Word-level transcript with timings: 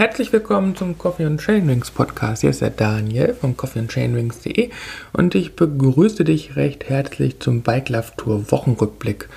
Herzlich 0.00 0.32
willkommen 0.32 0.74
zum 0.74 0.96
Coffee 0.96 1.26
and 1.26 1.38
Chainrings 1.42 1.90
Podcast. 1.90 2.40
Hier 2.40 2.48
ist 2.48 2.62
der 2.62 2.70
Daniel 2.70 3.34
von 3.34 3.54
coffeeandchainrings.de 3.54 4.70
und 5.12 5.34
ich 5.34 5.54
begrüße 5.56 6.24
dich 6.24 6.56
recht 6.56 6.88
herzlich 6.88 7.38
zum 7.38 7.60
Bike 7.60 7.90
Love 7.90 8.12
Tour 8.16 8.50
Wochenrückblick 8.50 9.28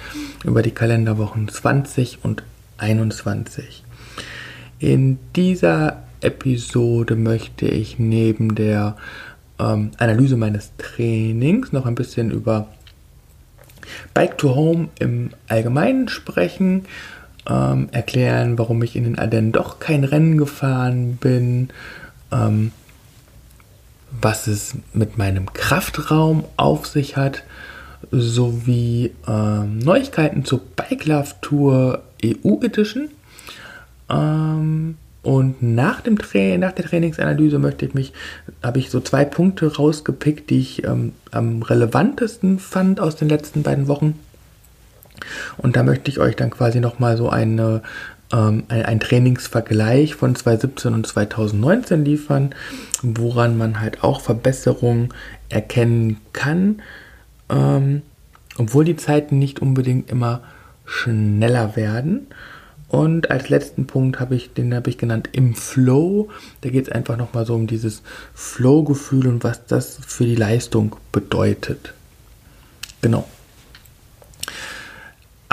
über 0.45 0.62
die 0.62 0.71
Kalenderwochen 0.71 1.49
20 1.49 2.20
und 2.23 2.44
21. 2.77 3.84
In 4.80 5.20
dieser 5.36 6.03
Episode 6.22 7.17
möchte 7.17 7.66
ich 7.66 8.00
neben 8.00 8.55
der 8.55 8.95
ähm, 9.59 9.91
Analyse 9.98 10.38
meines 10.38 10.72
Trainings 10.77 11.73
noch 11.73 11.86
ein 11.86 11.95
bisschen 11.95 12.31
über 12.31 12.70
Bike 14.14 14.38
to 14.38 14.55
Home 14.55 14.88
im 14.98 15.31
Allgemeinen 15.50 16.08
sprechen 16.08 16.86
ähm, 17.49 17.89
erklären, 17.91 18.57
warum 18.57 18.81
ich 18.83 18.95
in 18.95 19.03
den 19.03 19.20
Ardennen 19.20 19.52
doch 19.52 19.79
kein 19.79 20.03
Rennen 20.03 20.38
gefahren 20.38 21.17
bin, 21.17 21.69
ähm, 22.31 22.71
was 24.21 24.47
es 24.47 24.75
mit 24.93 25.17
meinem 25.17 25.52
Kraftraum 25.53 26.45
auf 26.55 26.85
sich 26.88 27.17
hat, 27.17 27.43
sowie 28.11 29.11
ähm, 29.27 29.79
Neuigkeiten 29.79 30.45
zur 30.45 30.61
Bike 30.75 31.05
Love 31.05 31.31
Tour 31.41 32.03
EU 32.23 32.59
Edition. 32.61 33.09
Ähm, 34.09 34.97
und 35.23 35.63
nach, 35.63 36.02
dem 36.02 36.17
Tra 36.17 36.57
nach 36.57 36.73
der 36.73 36.85
Trainingsanalyse 36.85 37.57
möchte 37.57 37.85
ich 37.85 37.94
mich, 37.94 38.13
habe 38.61 38.80
ich 38.80 38.89
so 38.89 39.00
zwei 39.00 39.23
Punkte 39.23 39.73
rausgepickt, 39.73 40.50
die 40.50 40.59
ich 40.59 40.83
ähm, 40.83 41.13
am 41.31 41.61
relevantesten 41.61 42.59
fand 42.59 43.00
aus 43.00 43.16
den 43.16 43.30
letzten 43.30 43.63
beiden 43.63 43.88
Wochen. 43.88 44.19
Und 45.58 45.75
da 45.75 45.83
möchte 45.83 46.09
ich 46.09 46.19
euch 46.19 46.36
dann 46.36 46.50
quasi 46.50 46.80
nochmal 46.80 47.17
so 47.17 47.30
eine, 47.30 47.81
ähm, 48.31 48.64
ein, 48.67 48.86
ein 48.86 49.00
Trainingsvergleich 49.00 50.16
von 50.16 50.36
2017 50.36 50.94
und 50.94 51.08
2019 51.08 52.06
liefern, 52.06 52.56
woran 53.02 53.58
man 53.58 53.80
halt 53.80 54.03
auch 54.03 54.22
Verbesserungen 54.22 55.09
erkennen 55.50 56.17
kann, 56.34 56.81
ähm, 57.50 58.02
obwohl 58.58 58.86
die 58.86 58.95
Zeiten 58.95 59.39
nicht 59.39 59.59
unbedingt 59.59 60.09
immer 60.09 60.41
schneller 60.86 61.75
werden. 61.75 62.28
Und 62.94 63.31
als 63.31 63.50
letzten 63.50 63.88
Punkt 63.88 64.19
habe 64.19 64.36
ich, 64.36 64.53
den 64.53 64.75
habe 64.75 64.88
ich 64.91 65.00
genannt 65.00 65.30
im 65.31 65.56
Flow. 65.56 66.30
Da 66.61 66.69
geht 66.69 66.86
es 66.86 66.91
einfach 66.91 67.17
nochmal 67.17 67.44
so 67.44 67.56
um 67.56 67.66
dieses 67.66 68.03
Flow-Gefühl 68.36 69.28
und 69.28 69.44
was 69.44 69.66
das 69.66 69.97
für 70.06 70.25
die 70.25 70.36
Leistung 70.36 70.95
bedeutet. 71.11 71.95
Genau. 73.02 73.28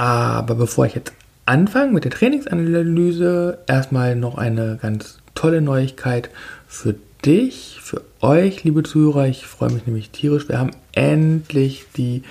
Aber 0.00 0.54
bevor 0.54 0.86
ich 0.86 0.94
jetzt 0.94 1.12
anfange 1.44 1.92
mit 1.92 2.04
der 2.04 2.10
Trainingsanalyse, 2.10 3.58
erstmal 3.66 4.16
noch 4.16 4.38
eine 4.38 4.78
ganz 4.80 5.18
tolle 5.34 5.60
Neuigkeit 5.60 6.30
für 6.66 6.94
dich, 7.22 7.80
für 7.82 8.00
euch, 8.22 8.64
liebe 8.64 8.82
Zuhörer. 8.82 9.26
Ich 9.26 9.44
freue 9.44 9.70
mich 9.70 9.84
nämlich 9.86 10.08
tierisch. 10.08 10.48
Wir 10.48 10.58
haben 10.58 10.70
endlich 10.92 11.84
die 11.98 12.22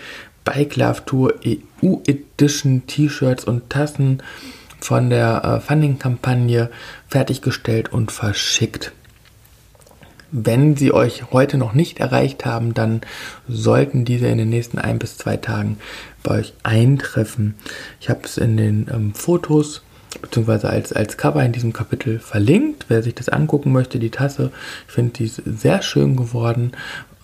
Bike 0.45 0.77
Love 0.77 1.05
Tour 1.05 1.35
EU 1.45 1.97
Edition 2.07 2.87
T-Shirts 2.87 3.43
und 3.45 3.69
Tassen 3.69 4.23
von 4.79 5.11
der 5.11 5.43
äh, 5.43 5.59
Funding-Kampagne 5.59 6.71
fertiggestellt 7.07 7.93
und 7.93 8.11
verschickt. 8.11 8.93
Wenn 10.31 10.75
sie 10.75 10.91
euch 10.93 11.31
heute 11.31 11.57
noch 11.57 11.73
nicht 11.73 11.99
erreicht 11.99 12.45
haben, 12.45 12.73
dann 12.73 13.01
sollten 13.47 14.05
diese 14.05 14.27
in 14.27 14.37
den 14.37 14.49
nächsten 14.49 14.77
ein 14.77 14.99
bis 14.99 15.17
zwei 15.17 15.37
Tagen 15.37 15.77
bei 16.23 16.39
euch 16.39 16.53
eintreffen. 16.63 17.55
Ich 17.99 18.09
habe 18.09 18.21
es 18.23 18.37
in 18.37 18.57
den 18.57 18.87
ähm, 18.93 19.13
Fotos 19.13 19.81
beziehungsweise 20.21 20.69
als, 20.69 20.91
als 20.93 21.17
Cover 21.17 21.43
in 21.43 21.51
diesem 21.51 21.73
Kapitel 21.73 22.19
verlinkt. 22.19 22.85
Wer 22.89 23.03
sich 23.03 23.15
das 23.15 23.29
angucken 23.29 23.71
möchte, 23.71 23.99
die 23.99 24.09
Tasse, 24.09 24.51
ich 24.87 24.93
finde 24.93 25.13
die 25.13 25.25
ist 25.25 25.41
sehr 25.45 25.81
schön 25.81 26.15
geworden. 26.15 26.71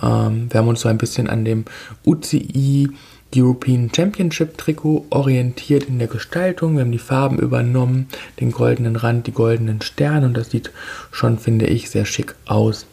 Ähm, 0.01 0.47
wir 0.49 0.59
haben 0.59 0.67
uns 0.67 0.81
so 0.81 0.89
ein 0.89 0.97
bisschen 0.97 1.29
an 1.29 1.45
dem 1.45 1.65
UCI 2.05 2.89
European 3.35 3.91
Championship 3.93 4.57
Trikot 4.57 5.05
orientiert 5.09 5.85
in 5.85 5.99
der 5.99 6.07
Gestaltung. 6.07 6.75
Wir 6.75 6.81
haben 6.81 6.91
die 6.91 6.99
Farben 6.99 7.37
übernommen, 7.37 8.07
den 8.39 8.51
goldenen 8.51 8.95
Rand, 8.95 9.27
die 9.27 9.33
goldenen 9.33 9.81
Sterne 9.81 10.27
und 10.27 10.35
das 10.35 10.51
sieht 10.51 10.71
schon, 11.11 11.37
finde 11.37 11.65
ich, 11.65 11.89
sehr 11.89 12.05
schick 12.05 12.35
aus. 12.45 12.85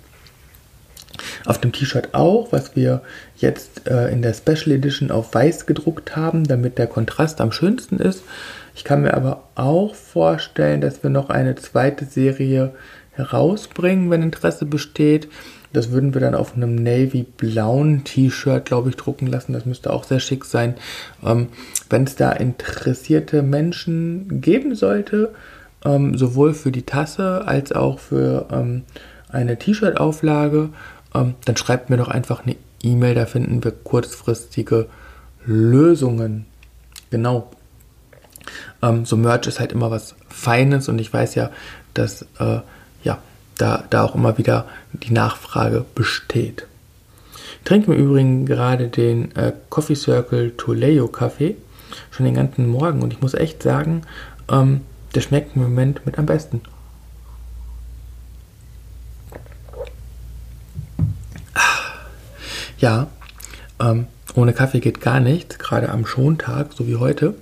Auf 1.45 1.59
dem 1.59 1.73
T-Shirt 1.73 2.11
auch, 2.13 2.53
was 2.53 2.77
wir 2.77 3.03
jetzt 3.37 3.89
äh, 3.89 4.09
in 4.11 4.23
der 4.23 4.35
Special 4.35 4.73
Edition 4.77 5.11
auf 5.11 5.35
weiß 5.35 5.67
gedruckt 5.67 6.17
haben, 6.17 6.45
damit 6.45 6.79
der 6.79 6.87
Kontrast 6.87 7.41
am 7.41 7.53
schönsten 7.53 7.99
ist. 7.99 8.23
Ich 8.75 8.85
kann 8.85 9.03
mir 9.03 9.15
aber 9.15 9.45
auch 9.55 9.95
vorstellen, 9.95 10.81
dass 10.81 11.03
wir 11.03 11.11
noch 11.11 11.29
eine 11.31 11.55
zweite 11.57 12.05
Serie 12.05 12.73
herausbringen, 13.13 14.11
wenn 14.11 14.23
Interesse 14.23 14.65
besteht. 14.65 15.29
Das 15.73 15.91
würden 15.91 16.13
wir 16.15 16.21
dann 16.21 16.35
auf 16.35 16.55
einem 16.55 16.75
navy-blauen 16.75 18.05
T-Shirt, 18.05 18.65
glaube 18.65 18.91
ich, 18.91 18.97
drucken 18.97 19.27
lassen. 19.27 19.53
Das 19.53 19.65
müsste 19.65 19.93
auch 19.93 20.05
sehr 20.05 20.21
schick 20.21 20.45
sein. 20.45 20.75
Ähm, 21.25 21.49
wenn 21.89 22.05
es 22.05 22.17
da 22.17 22.33
interessierte 22.33 23.43
Menschen 23.43 24.41
geben 24.41 24.75
sollte, 24.75 25.33
ähm, 25.85 26.17
sowohl 26.17 26.55
für 26.55 26.73
die 26.73 26.83
Tasse 26.83 27.47
als 27.47 27.73
auch 27.73 27.99
für 27.99 28.47
ähm, 28.51 28.83
eine 29.31 29.59
T-Shirt-Auflage, 29.59 30.71
ähm, 31.15 31.35
dann 31.45 31.57
schreibt 31.57 31.91
mir 31.91 31.97
doch 31.97 32.09
einfach 32.09 32.45
eine 32.45 32.57
E-Mail, 32.83 33.15
da 33.15 33.27
finden 33.27 33.63
wir 33.63 33.73
kurzfristige 33.73 34.87
Lösungen. 35.45 36.47
Genau. 37.11 37.51
Ähm, 38.83 39.05
so 39.05 39.17
Merch 39.17 39.47
ist 39.47 39.61
halt 39.61 39.73
immer 39.73 39.91
was 39.91 40.15
Feines 40.29 40.89
und 40.89 40.99
ich 41.01 41.13
weiß 41.13 41.35
ja, 41.35 41.51
dass 41.95 42.23
äh, 42.39 42.61
ja, 43.05 43.19
da, 43.59 43.85
da 43.91 44.05
auch 44.05 44.15
immer 44.15 44.39
wieder 44.39 44.67
die 44.93 45.13
Nachfrage 45.13 45.85
besteht. 45.95 46.67
Ich 47.59 47.65
trinke 47.65 47.93
im 47.93 47.99
Übrigen 47.99 48.47
gerade 48.47 48.89
den 48.89 49.35
äh, 49.37 49.53
Coffee 49.69 49.95
Circle 49.95 50.53
Toledo 50.57 51.07
Kaffee 51.09 51.57
schon 52.11 52.27
den 52.27 52.35
ganzen 52.35 52.67
Morgen 52.67 53.03
und 53.03 53.13
ich 53.13 53.21
muss 53.21 53.35
echt 53.35 53.63
sagen, 53.63 54.03
ähm, 54.51 54.81
der 55.15 55.21
schmeckt 55.21 55.55
im 55.55 55.63
Moment 55.63 56.05
mit 56.07 56.19
am 56.19 56.27
besten. 56.27 56.63
Ja, 62.83 63.07
ähm, 63.81 64.07
ohne 64.35 64.53
Kaffee 64.53 64.81
geht 64.81 65.01
gar 65.01 65.21
nichts, 65.21 65.59
gerade 65.59 65.89
am 65.89 66.05
Schontag, 66.05 66.73
so 66.73 66.89
wie 66.89 66.97
heute. 66.97 67.37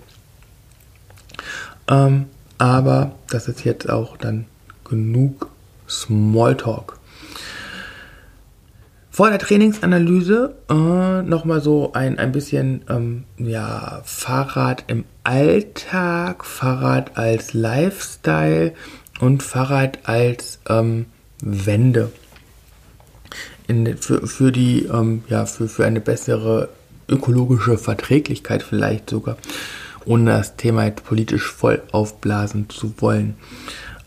Ähm, 1.89 2.27
aber 2.59 3.13
das 3.31 3.49
ist 3.49 3.65
jetzt 3.65 3.89
auch 3.89 4.19
dann 4.19 4.45
genug 4.85 5.49
Smalltalk. 5.89 6.99
Vor 9.11 9.31
der 9.31 9.39
Trainingsanalyse 9.39 10.57
äh, 10.69 11.23
nochmal 11.23 11.63
so 11.63 11.95
ein, 11.95 12.19
ein 12.19 12.33
bisschen 12.33 12.83
ähm, 12.91 13.25
ja, 13.39 14.03
Fahrrad 14.05 14.85
im 14.89 15.07
Alltag, 15.25 16.45
Fahrrad 16.45 17.17
als 17.17 17.55
Lifestyle 17.55 18.75
und 19.21 19.43
Fahrrad 19.43 20.01
als 20.05 20.61
ähm, 20.69 21.07
Wende 21.41 22.13
in, 23.71 23.97
für, 23.97 24.27
für 24.27 24.53
die, 24.53 24.87
ähm, 24.87 25.23
ja, 25.29 25.47
für, 25.47 25.69
für 25.69 25.87
eine 25.87 26.01
bessere 26.01 26.69
ökologische 27.09 27.79
Verträglichkeit 27.79 28.63
vielleicht 28.63 29.11
sogar, 29.11 29.37
ohne 30.05 30.33
das 30.33 30.57
Thema 30.57 30.85
jetzt 30.85 31.05
politisch 31.05 31.51
voll 31.51 31.83
aufblasen 31.93 32.69
zu 32.69 32.95
wollen. 32.99 33.37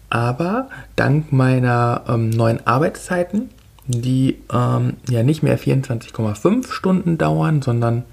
Aber 0.10 0.69
dank 0.95 1.31
meiner 1.31 2.04
ähm, 2.07 2.30
neuen 2.30 2.65
Arbeitszeiten, 2.68 3.50
die 3.88 4.38
ähm, 4.51 4.98
ja 5.10 5.24
nicht 5.24 5.44
mehr 5.44 5.57
24,5 5.57 6.71
Stunden 6.71 7.18
dauern, 7.18 7.62
sondern 7.62 8.04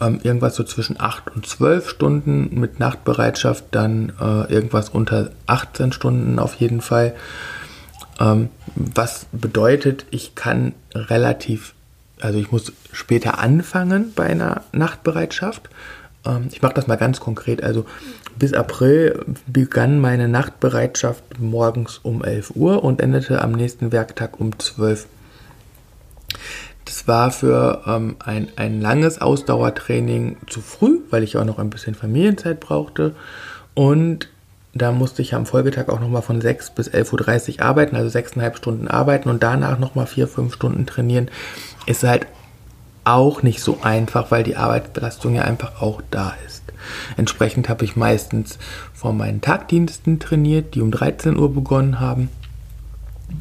ähm, 0.00 0.20
irgendwas 0.22 0.54
so 0.54 0.64
zwischen 0.64 0.98
8 0.98 1.34
und 1.34 1.46
12 1.46 1.88
Stunden 1.88 2.58
mit 2.58 2.80
Nachtbereitschaft, 2.80 3.64
dann 3.72 4.12
äh, 4.20 4.52
irgendwas 4.52 4.88
unter 4.88 5.30
18 5.46 5.92
Stunden 5.92 6.38
auf 6.38 6.54
jeden 6.54 6.80
Fall, 6.80 7.14
was 8.74 9.26
bedeutet, 9.32 10.06
ich 10.10 10.34
kann 10.34 10.74
relativ, 10.94 11.74
also 12.20 12.38
ich 12.38 12.50
muss 12.50 12.72
später 12.92 13.38
anfangen 13.38 14.12
bei 14.14 14.26
einer 14.26 14.62
Nachtbereitschaft. 14.72 15.68
Ähm, 16.26 16.48
ich 16.50 16.62
mache 16.62 16.74
das 16.74 16.86
mal 16.86 16.96
ganz 16.96 17.20
konkret. 17.20 17.62
Also 17.62 17.86
bis 18.36 18.52
April 18.54 19.24
begann 19.46 20.00
meine 20.00 20.28
Nachtbereitschaft 20.28 21.38
morgens 21.38 21.98
um 21.98 22.24
11 22.24 22.52
Uhr 22.56 22.82
und 22.82 23.00
endete 23.00 23.40
am 23.42 23.52
nächsten 23.52 23.92
Werktag 23.92 24.40
um 24.40 24.58
12 24.58 25.04
Uhr. 25.04 25.10
Das 26.88 27.06
war 27.06 27.30
für 27.30 27.82
ähm, 27.86 28.16
ein, 28.18 28.48
ein 28.56 28.80
langes 28.80 29.20
Ausdauertraining 29.20 30.38
zu 30.46 30.62
früh, 30.62 31.00
weil 31.10 31.22
ich 31.22 31.36
auch 31.36 31.44
noch 31.44 31.58
ein 31.58 31.68
bisschen 31.68 31.94
Familienzeit 31.94 32.60
brauchte. 32.60 33.14
Und 33.74 34.30
da 34.74 34.92
musste 34.92 35.22
ich 35.22 35.34
am 35.34 35.46
Folgetag 35.46 35.88
auch 35.88 36.00
nochmal 36.00 36.22
von 36.22 36.40
6 36.40 36.70
bis 36.70 36.90
11.30 36.90 37.58
Uhr 37.58 37.64
arbeiten, 37.64 37.96
also 37.96 38.16
6,5 38.16 38.56
Stunden 38.56 38.88
arbeiten 38.88 39.28
und 39.28 39.42
danach 39.42 39.78
nochmal 39.78 40.06
4, 40.06 40.28
5 40.28 40.54
Stunden 40.54 40.86
trainieren. 40.86 41.30
Ist 41.86 42.02
halt 42.02 42.26
auch 43.04 43.42
nicht 43.42 43.60
so 43.60 43.78
einfach, 43.82 44.30
weil 44.30 44.42
die 44.42 44.56
Arbeitsbelastung 44.56 45.34
ja 45.34 45.42
einfach 45.42 45.80
auch 45.80 46.02
da 46.10 46.34
ist. 46.46 46.62
Entsprechend 47.16 47.68
habe 47.68 47.84
ich 47.84 47.96
meistens 47.96 48.58
vor 48.92 49.12
meinen 49.12 49.40
Tagdiensten 49.40 50.20
trainiert, 50.20 50.74
die 50.74 50.82
um 50.82 50.90
13 50.90 51.36
Uhr 51.36 51.52
begonnen 51.52 52.00
haben. 52.00 52.28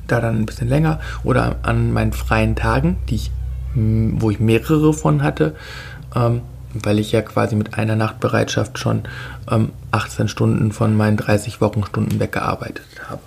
Da 0.07 0.21
dann 0.21 0.37
ein 0.37 0.45
bisschen 0.45 0.67
länger. 0.67 0.99
Oder 1.23 1.57
an 1.63 1.91
meinen 1.93 2.13
freien 2.13 2.55
Tagen, 2.55 2.97
die 3.09 3.15
ich, 3.15 3.31
wo 3.75 4.31
ich 4.31 4.39
mehrere 4.39 4.93
von 4.93 5.21
hatte, 5.21 5.55
ähm, 6.15 6.41
weil 6.83 6.99
ich 6.99 7.11
ja 7.11 7.21
quasi 7.21 7.55
mit 7.55 7.77
einer 7.77 7.95
Nachtbereitschaft 7.95 8.79
schon 8.79 9.03
ähm, 9.49 9.71
18 9.91 10.27
Stunden 10.27 10.71
von 10.71 10.95
meinen 10.95 11.17
30 11.17 11.61
Wochenstunden 11.61 12.19
weggearbeitet 12.19 12.85
habe. 13.09 13.21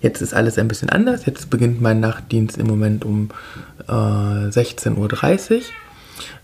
Jetzt 0.00 0.20
ist 0.20 0.34
alles 0.34 0.58
ein 0.58 0.68
bisschen 0.68 0.90
anders. 0.90 1.24
Jetzt 1.24 1.48
beginnt 1.48 1.80
mein 1.80 2.00
Nachtdienst 2.00 2.58
im 2.58 2.66
Moment 2.66 3.04
um 3.04 3.30
äh, 3.88 3.92
16.30 3.92 5.56
Uhr, 5.56 5.62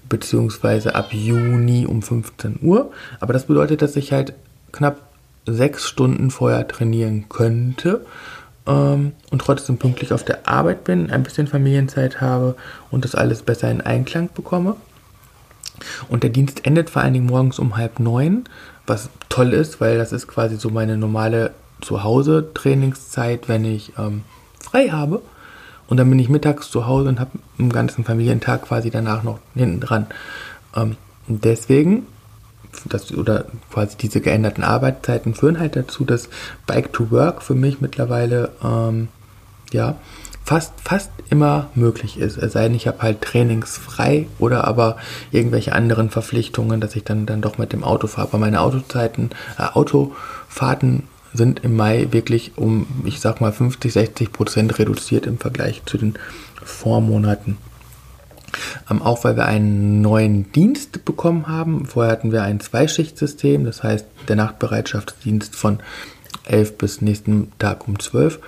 beziehungsweise 0.08 0.94
ab 0.94 1.12
Juni 1.12 1.84
um 1.87 2.00
15 2.00 2.61
Uhr. 2.62 2.90
Aber 3.20 3.34
das 3.34 3.44
bedeutet, 3.44 3.82
dass 3.82 3.96
ich 3.96 4.12
halt 4.12 4.32
knapp 4.73 4.96
sechs 5.46 5.87
Stunden 5.87 6.31
vorher 6.31 6.66
trainieren 6.69 7.26
könnte 7.28 8.06
ähm, 8.66 9.12
und 9.31 9.43
trotzdem 9.43 9.78
pünktlich 9.78 10.12
auf 10.12 10.25
der 10.25 10.49
Arbeit 10.49 10.84
bin, 10.84 11.11
ein 11.11 11.23
bisschen 11.23 11.46
Familienzeit 11.46 12.20
habe 12.20 12.56
und 12.90 13.05
das 13.05 13.14
alles 13.14 13.43
besser 13.43 13.70
in 13.70 13.81
Einklang 13.81 14.31
bekomme. 14.34 14.76
Und 16.09 16.23
der 16.23 16.31
Dienst 16.31 16.67
endet 16.67 16.91
vor 16.91 17.03
allen 17.03 17.15
Dingen 17.15 17.27
morgens 17.27 17.59
um 17.59 17.77
halb 17.77 18.00
neun, 18.00 18.44
was 18.87 19.09
toll 19.29 19.53
ist, 19.53 19.81
weil 19.81 19.99
das 19.99 20.12
ist 20.12 20.29
quasi 20.29 20.56
so 20.56 20.71
meine 20.71 20.97
normale 20.97 21.53
Zuhause-Trainingszeit, 21.81 23.49
wenn 23.49 23.65
ich 23.65 23.93
ähm, 23.99 24.23
frei 24.61 24.88
habe. 24.88 25.23
Und 25.88 25.97
dann 25.97 26.09
bin 26.09 26.19
ich 26.19 26.29
mittags 26.29 26.71
zu 26.71 26.87
Hause 26.87 27.09
und 27.09 27.21
habe 27.21 27.32
einen 27.59 27.73
ganzen 27.73 28.05
Familientag 28.05 28.62
quasi 28.62 28.91
danach 28.91 29.23
noch 29.23 29.38
hinten 29.55 29.81
dran. 29.81 30.06
Ähm, 30.77 30.97
deswegen, 31.27 32.06
das, 32.85 33.12
oder 33.12 33.47
quasi 33.73 33.97
diese 33.97 34.21
geänderten 34.21 34.62
Arbeitszeiten 34.62 35.35
führen 35.35 35.59
halt 35.59 35.76
dazu, 35.76 36.05
dass 36.05 36.29
Bike 36.67 36.93
to 36.93 37.11
Work 37.11 37.43
für 37.43 37.55
mich 37.55 37.81
mittlerweile, 37.81 38.53
ähm, 38.62 39.09
ja, 39.72 39.96
fast, 40.44 40.72
fast 40.82 41.11
immer 41.31 41.69
möglich 41.75 42.19
ist. 42.19 42.37
Es 42.37 42.55
sei 42.55 42.64
denn, 42.64 42.75
ich 42.75 42.88
habe 42.88 43.02
halt 43.02 43.20
trainingsfrei 43.22 44.26
oder 44.38 44.67
aber 44.67 44.96
irgendwelche 45.31 45.72
anderen 45.72 46.11
Verpflichtungen, 46.11 46.81
dass 46.81 46.96
ich 46.96 47.05
dann, 47.05 47.26
dann 47.26 47.40
doch 47.40 47.58
mit 47.58 47.72
dem 47.72 47.84
Auto 47.84 48.06
fahre. 48.08 48.28
Aber 48.28 48.38
meine 48.38 48.61
Autozeiten, 48.61 49.31
äh, 49.58 49.62
Autofahrten 49.62 51.05
sind 51.32 51.61
im 51.62 51.76
Mai 51.76 52.08
wirklich 52.11 52.52
um, 52.56 52.87
ich 53.05 53.20
sag 53.20 53.40
mal, 53.40 53.52
50, 53.52 53.93
60 53.93 54.32
Prozent 54.32 54.78
reduziert 54.78 55.26
im 55.26 55.38
Vergleich 55.38 55.82
zu 55.87 55.96
den 55.96 56.14
Vormonaten. 56.64 57.56
Ähm, 58.90 59.02
auch 59.02 59.23
weil 59.23 59.37
wir 59.37 59.46
einen 59.46 60.00
neuen 60.00 60.50
Dienst 60.50 61.05
bekommen 61.05 61.46
haben. 61.46 61.87
Vorher 61.87 62.11
hatten 62.11 62.32
wir 62.32 62.43
ein 62.43 62.58
Zweischichtsystem, 62.58 63.64
das 63.64 63.84
heißt 63.84 64.06
der 64.26 64.34
Nachtbereitschaftsdienst 64.34 65.55
von 65.55 65.78
11 66.49 66.78
bis 66.78 67.00
nächsten 67.00 67.52
Tag 67.58 67.87
um 67.87 68.00
12 68.00 68.40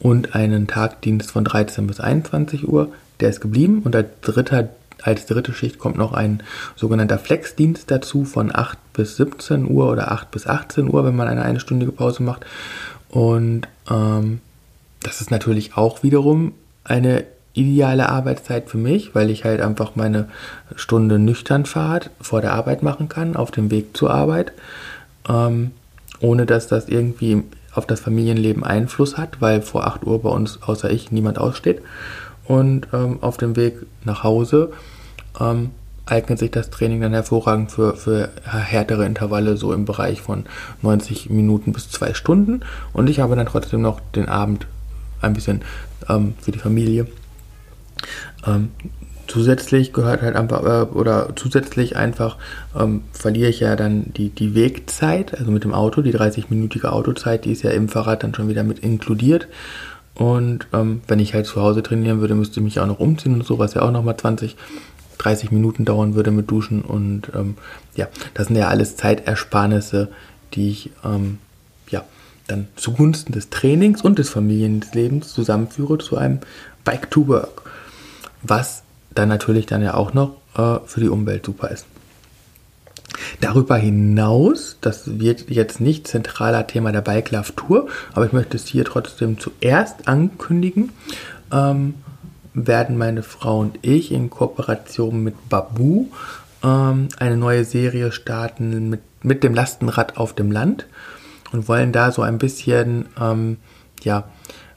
und 0.00 0.34
einen 0.34 0.66
Tagdienst 0.66 1.30
von 1.30 1.44
13 1.44 1.86
bis 1.86 2.00
21 2.00 2.68
Uhr. 2.68 2.92
Der 3.20 3.30
ist 3.30 3.40
geblieben 3.40 3.82
und 3.84 3.96
als 3.96 4.08
dritter, 4.22 4.68
als 5.02 5.26
dritte 5.26 5.52
Schicht 5.52 5.78
kommt 5.78 5.96
noch 5.96 6.12
ein 6.12 6.42
sogenannter 6.76 7.18
Flexdienst 7.18 7.90
dazu 7.90 8.24
von 8.24 8.54
8 8.54 8.78
bis 8.92 9.16
17 9.16 9.68
Uhr 9.68 9.90
oder 9.90 10.12
8 10.12 10.30
bis 10.30 10.46
18 10.46 10.92
Uhr, 10.92 11.04
wenn 11.04 11.16
man 11.16 11.28
eine 11.28 11.42
einstündige 11.42 11.92
Pause 11.92 12.22
macht. 12.22 12.46
Und 13.08 13.62
ähm, 13.90 14.40
das 15.02 15.20
ist 15.20 15.30
natürlich 15.30 15.76
auch 15.76 16.02
wiederum 16.02 16.52
eine 16.84 17.24
ideale 17.54 18.08
Arbeitszeit 18.08 18.68
für 18.68 18.78
mich, 18.78 19.14
weil 19.14 19.30
ich 19.30 19.44
halt 19.44 19.60
einfach 19.60 19.96
meine 19.96 20.28
Stunde 20.76 21.18
nüchtern 21.18 21.66
Fahrt 21.66 22.10
vor 22.20 22.40
der 22.40 22.52
Arbeit 22.52 22.82
machen 22.82 23.08
kann, 23.08 23.36
auf 23.36 23.50
dem 23.50 23.70
Weg 23.70 23.96
zur 23.96 24.10
Arbeit, 24.10 24.52
ähm, 25.28 25.72
ohne 26.20 26.46
dass 26.46 26.68
das 26.68 26.88
irgendwie 26.88 27.42
auf 27.74 27.86
das 27.86 28.00
Familienleben 28.00 28.64
Einfluss 28.64 29.16
hat, 29.16 29.40
weil 29.40 29.62
vor 29.62 29.86
8 29.86 30.04
Uhr 30.04 30.22
bei 30.22 30.30
uns 30.30 30.62
außer 30.62 30.90
ich 30.90 31.12
niemand 31.12 31.38
aussteht. 31.38 31.82
Und 32.44 32.88
ähm, 32.92 33.18
auf 33.20 33.36
dem 33.36 33.56
Weg 33.56 33.86
nach 34.04 34.24
Hause 34.24 34.72
ähm, 35.38 35.70
eignet 36.06 36.38
sich 36.38 36.50
das 36.50 36.70
Training 36.70 37.00
dann 37.02 37.12
hervorragend 37.12 37.70
für, 37.70 37.94
für 37.94 38.30
härtere 38.44 39.04
Intervalle, 39.04 39.56
so 39.56 39.72
im 39.72 39.84
Bereich 39.84 40.22
von 40.22 40.46
90 40.82 41.28
Minuten 41.30 41.72
bis 41.72 41.90
2 41.90 42.14
Stunden. 42.14 42.60
Und 42.92 43.10
ich 43.10 43.20
habe 43.20 43.36
dann 43.36 43.46
trotzdem 43.46 43.82
noch 43.82 44.00
den 44.14 44.28
Abend 44.28 44.66
ein 45.20 45.34
bisschen 45.34 45.62
ähm, 46.08 46.34
für 46.40 46.52
die 46.52 46.58
Familie. 46.58 47.06
Zusätzlich 49.28 49.92
gehört 49.92 50.22
halt 50.22 50.36
einfach, 50.36 50.64
äh, 50.64 50.90
oder 50.90 51.28
zusätzlich 51.36 51.96
einfach 51.96 52.38
ähm, 52.74 53.02
verliere 53.12 53.50
ich 53.50 53.60
ja 53.60 53.76
dann 53.76 54.12
die, 54.16 54.30
die 54.30 54.54
Wegzeit, 54.54 55.38
also 55.38 55.50
mit 55.50 55.64
dem 55.64 55.74
Auto, 55.74 56.00
die 56.00 56.14
30-minütige 56.14 56.86
Autozeit, 56.86 57.44
die 57.44 57.52
ist 57.52 57.62
ja 57.62 57.70
im 57.70 57.88
Fahrrad 57.88 58.22
dann 58.22 58.34
schon 58.34 58.48
wieder 58.48 58.64
mit 58.64 58.78
inkludiert. 58.78 59.46
Und 60.14 60.66
ähm, 60.72 61.02
wenn 61.06 61.20
ich 61.20 61.34
halt 61.34 61.46
zu 61.46 61.60
Hause 61.60 61.82
trainieren 61.82 62.20
würde, 62.20 62.34
müsste 62.34 62.58
ich 62.58 62.64
mich 62.64 62.80
auch 62.80 62.86
noch 62.86 62.98
umziehen 62.98 63.34
und 63.34 63.46
so, 63.46 63.58
was 63.58 63.74
ja 63.74 63.82
auch 63.82 63.92
nochmal 63.92 64.16
20, 64.16 64.56
30 65.18 65.52
Minuten 65.52 65.84
dauern 65.84 66.14
würde 66.14 66.30
mit 66.30 66.50
Duschen. 66.50 66.82
Und 66.82 67.30
ähm, 67.34 67.56
ja, 67.94 68.08
das 68.34 68.48
sind 68.48 68.56
ja 68.56 68.68
alles 68.68 68.96
Zeitersparnisse, 68.96 70.08
die 70.54 70.70
ich 70.70 70.90
ähm, 71.04 71.38
ja 71.90 72.02
dann 72.48 72.66
zugunsten 72.76 73.32
des 73.32 73.50
Trainings 73.50 74.02
und 74.02 74.18
des 74.18 74.30
Familienlebens 74.30 75.32
zusammenführe 75.34 75.98
zu 75.98 76.16
einem 76.16 76.40
Bike 76.82 77.10
to 77.10 77.28
Work. 77.28 77.62
Was 78.42 78.82
dann 79.14 79.28
natürlich 79.28 79.66
dann 79.66 79.82
ja 79.82 79.94
auch 79.94 80.14
noch 80.14 80.36
äh, 80.56 80.78
für 80.86 81.00
die 81.00 81.08
Umwelt 81.08 81.46
super 81.46 81.70
ist. 81.70 81.86
Darüber 83.40 83.76
hinaus, 83.76 84.76
das 84.80 85.18
wird 85.18 85.50
jetzt 85.50 85.80
nicht 85.80 86.06
zentraler 86.06 86.66
Thema 86.66 86.92
der 86.92 87.00
Bike 87.00 87.30
Love 87.30 87.54
Tour, 87.56 87.88
aber 88.12 88.26
ich 88.26 88.32
möchte 88.32 88.56
es 88.56 88.66
hier 88.66 88.84
trotzdem 88.84 89.38
zuerst 89.38 90.08
ankündigen, 90.08 90.92
ähm, 91.52 91.94
werden 92.54 92.98
meine 92.98 93.22
Frau 93.22 93.60
und 93.60 93.78
ich 93.82 94.12
in 94.12 94.30
Kooperation 94.30 95.22
mit 95.22 95.48
Babu 95.48 96.06
ähm, 96.62 97.08
eine 97.18 97.36
neue 97.36 97.64
Serie 97.64 98.12
starten 98.12 98.90
mit, 98.90 99.00
mit 99.22 99.44
dem 99.44 99.54
Lastenrad 99.54 100.16
auf 100.16 100.34
dem 100.34 100.50
Land 100.50 100.86
und 101.52 101.68
wollen 101.68 101.92
da 101.92 102.12
so 102.12 102.22
ein 102.22 102.38
bisschen 102.38 103.06
ähm, 103.20 103.58
ja, 104.02 104.24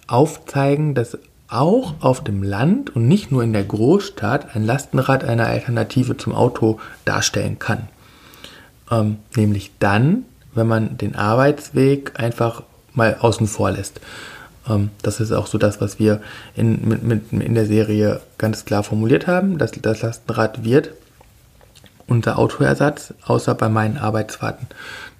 aufzeigen, 0.08 0.94
dass 0.94 1.18
auch 1.52 1.96
auf 2.00 2.24
dem 2.24 2.44
Land 2.44 2.96
und 2.96 3.08
nicht 3.08 3.32
nur 3.32 3.44
in 3.44 3.54
der 3.54 3.64
Großstadt 3.64 4.56
ein 4.56 4.66
Lastenrad 4.66 5.24
eine 5.24 5.48
Alternative 5.48 6.18
zum 6.18 6.34
Auto 6.34 6.80
darstellen 7.06 7.60
kann. 7.60 7.88
Ähm, 8.90 9.18
nämlich 9.36 9.72
dann, 9.80 10.24
wenn 10.54 10.68
man 10.68 10.98
den 10.98 11.16
Arbeitsweg 11.16 12.14
einfach 12.20 12.64
mal 12.94 13.18
außen 13.20 13.48
vor 13.48 13.72
lässt. 13.72 14.02
Ähm, 14.68 14.90
das 15.02 15.20
ist 15.20 15.32
auch 15.32 15.48
so 15.48 15.58
das, 15.58 15.82
was 15.82 16.00
wir 16.00 16.22
in, 16.56 16.88
mit, 16.88 17.04
mit, 17.04 17.32
in 17.32 17.54
der 17.54 17.66
Serie 17.66 18.22
ganz 18.38 18.66
klar 18.66 18.84
formuliert 18.84 19.28
haben. 19.28 19.58
dass 19.58 19.72
das 19.72 20.02
Lastenrad 20.02 20.64
wird 20.64 20.92
unser 22.12 22.38
Autoersatz, 22.38 23.14
außer 23.26 23.56
bei 23.56 23.70
meinen 23.70 23.98
Arbeitsfahrten. 23.98 24.68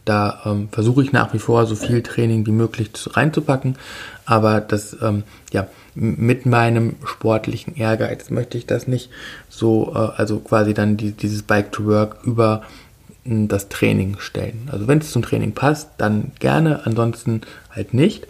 Da 0.04 0.42
ähm, 0.46 0.68
versuche 0.72 1.04
ich 1.04 1.14
nach 1.14 1.34
wie 1.34 1.40
vor 1.40 1.66
so 1.66 1.76
viel 1.76 2.04
Training 2.04 2.46
wie 2.46 2.52
möglich 2.52 2.92
reinzupacken, 3.12 3.78
aber 4.26 4.60
das 4.60 4.98
ähm, 5.02 5.24
ja 5.54 5.68
mit 5.96 6.46
meinem 6.46 6.96
sportlichen 7.06 7.76
Ehrgeiz 7.76 8.30
möchte 8.30 8.58
ich 8.58 8.66
das 8.66 8.88
nicht 8.88 9.10
so, 9.50 9.94
äh, 9.96 10.20
also 10.20 10.40
quasi 10.40 10.74
dann 10.74 10.98
die, 10.98 11.12
dieses 11.12 11.44
Bike 11.44 11.72
to 11.72 11.86
Work 11.86 12.18
über 12.24 12.64
hm, 13.24 13.48
das 13.48 13.70
Training 13.70 14.18
stellen. 14.20 14.70
Also 14.72 14.88
wenn 14.88 15.00
es 15.00 15.12
zum 15.12 15.22
Training 15.22 15.54
passt, 15.54 15.90
dann 15.98 16.32
gerne, 16.40 16.82
ansonsten 16.86 17.42
halt 17.70 17.94
nicht. 17.94 18.28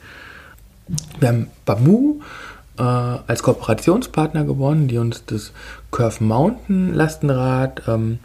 Wir 1.20 1.30
haben 1.30 1.48
Bamu 1.66 2.20
äh, 2.78 2.84
als 2.84 3.44
Kooperationspartner 3.44 4.44
gewonnen, 4.44 4.88
die 4.88 4.98
uns 4.98 5.26
das 5.26 5.52
Curve 5.92 6.24
Mountain 6.24 6.94
Lastenrad 6.94 7.84
ähm, 7.88 8.20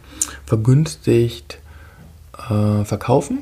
vergünstigt 0.45 1.59
äh, 2.49 2.83
verkaufen. 2.83 3.39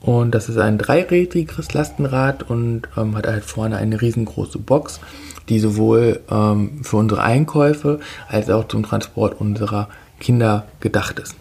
Und 0.00 0.32
das 0.32 0.48
ist 0.48 0.58
ein 0.58 0.78
dreirädriges 0.78 1.74
Lastenrad 1.74 2.48
und 2.48 2.82
ähm, 2.96 3.16
hat 3.16 3.26
halt 3.26 3.44
vorne 3.44 3.76
eine 3.76 4.00
riesengroße 4.00 4.58
Box, 4.58 5.00
die 5.48 5.58
sowohl 5.58 6.20
ähm, 6.30 6.84
für 6.84 6.96
unsere 6.98 7.22
Einkäufe 7.22 7.98
als 8.28 8.48
auch 8.48 8.68
zum 8.68 8.84
Transport 8.84 9.40
unserer 9.40 9.88
Kinder 10.20 10.66
gedacht 10.80 11.18
ist. 11.18 11.34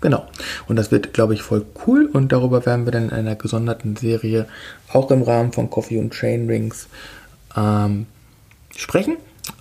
Genau. 0.00 0.26
Und 0.68 0.76
das 0.76 0.92
wird, 0.92 1.12
glaube 1.12 1.34
ich, 1.34 1.42
voll 1.42 1.66
cool. 1.86 2.08
Und 2.12 2.30
darüber 2.30 2.64
werden 2.64 2.84
wir 2.84 2.92
dann 2.92 3.08
in 3.08 3.12
einer 3.12 3.34
gesonderten 3.34 3.96
Serie 3.96 4.46
auch 4.92 5.10
im 5.10 5.22
Rahmen 5.22 5.52
von 5.52 5.70
Coffee 5.70 5.98
und 5.98 6.14
Chainrings 6.14 6.88
ähm, 7.58 8.06
sprechen. 8.76 9.16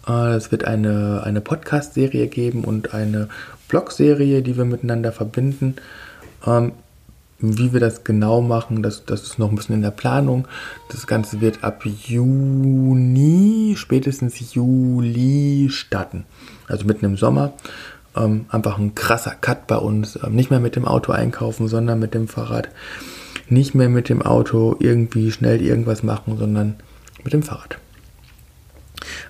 Äh, 0.08 0.36
es 0.36 0.52
wird 0.52 0.66
eine, 0.66 1.24
eine 1.24 1.42
Podcast-Serie 1.42 2.28
geben 2.28 2.64
und 2.64 2.94
eine 2.94 3.30
Blog-Serie, 3.68 4.42
die 4.42 4.58
wir 4.58 4.66
miteinander 4.66 5.12
verbinden. 5.12 5.76
Ähm, 6.46 6.74
wie 7.40 7.72
wir 7.72 7.80
das 7.80 8.04
genau 8.04 8.42
machen, 8.42 8.82
das, 8.82 9.06
das 9.06 9.22
ist 9.22 9.38
noch 9.38 9.50
ein 9.50 9.56
bisschen 9.56 9.76
in 9.76 9.84
der 9.84 9.92
Planung. 9.92 10.48
Das 10.90 11.06
Ganze 11.06 11.40
wird 11.40 11.64
ab 11.64 11.86
Juni, 11.86 13.76
spätestens 13.78 14.56
Juli 14.56 15.68
starten. 15.70 16.26
Also 16.68 16.86
mitten 16.86 17.06
im 17.06 17.18
Sommer. 17.18 17.54
Ähm, 18.16 18.46
einfach 18.50 18.80
ein 18.80 18.96
krasser 18.96 19.36
Cut 19.40 19.68
bei 19.68 19.78
uns. 19.78 20.18
Ähm, 20.24 20.34
nicht 20.36 20.50
mehr 20.50 20.60
mit 20.60 20.76
dem 20.76 20.86
Auto 20.86 21.12
einkaufen, 21.12 21.68
sondern 21.68 22.00
mit 22.00 22.16
dem 22.16 22.28
Fahrrad. 22.28 22.70
Nicht 23.50 23.76
mehr 23.76 23.90
mit 23.90 24.10
dem 24.10 24.24
Auto 24.24 24.76
irgendwie 24.80 25.32
schnell 25.32 25.62
irgendwas 25.62 26.02
machen, 26.02 26.38
sondern 26.38 26.76
mit 27.24 27.34
dem 27.34 27.44
Fahrrad. 27.44 27.78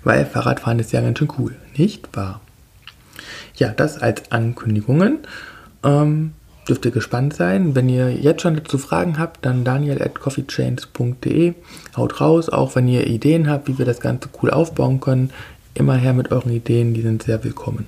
Weil 0.04 0.26
Fahrradfahren 0.26 0.80
ist 0.80 0.92
ja 0.92 1.02
ganz 1.02 1.20
schön 1.20 1.32
cool, 1.38 1.56
nicht 1.76 2.16
wahr? 2.16 2.42
Ja, 3.56 3.70
das 3.70 3.98
als 3.98 4.32
Ankündigungen. 4.32 5.20
Ähm, 5.84 6.34
dürft 6.68 6.86
ihr 6.86 6.92
gespannt 6.92 7.34
sein. 7.34 7.76
Wenn 7.76 7.90
ihr 7.90 8.12
jetzt 8.12 8.42
schon 8.42 8.56
dazu 8.56 8.78
Fragen 8.78 9.18
habt, 9.18 9.46
dann 9.46 9.64
daniel 9.64 10.02
at 10.02 10.20
coffeechains.de. 10.20 11.54
Haut 11.96 12.22
raus, 12.22 12.50
auch 12.50 12.76
wenn 12.76 12.88
ihr 12.88 13.08
Ideen 13.08 13.50
habt, 13.50 13.68
wie 13.68 13.78
wir 13.78 13.86
das 13.86 14.00
Ganze 14.00 14.30
cool 14.42 14.52
aufbauen 14.52 15.00
können. 15.00 15.32
Immer 15.74 15.96
her 15.96 16.14
mit 16.14 16.32
euren 16.32 16.52
Ideen, 16.52 16.94
die 16.94 17.02
sind 17.02 17.24
sehr 17.24 17.44
willkommen. 17.44 17.86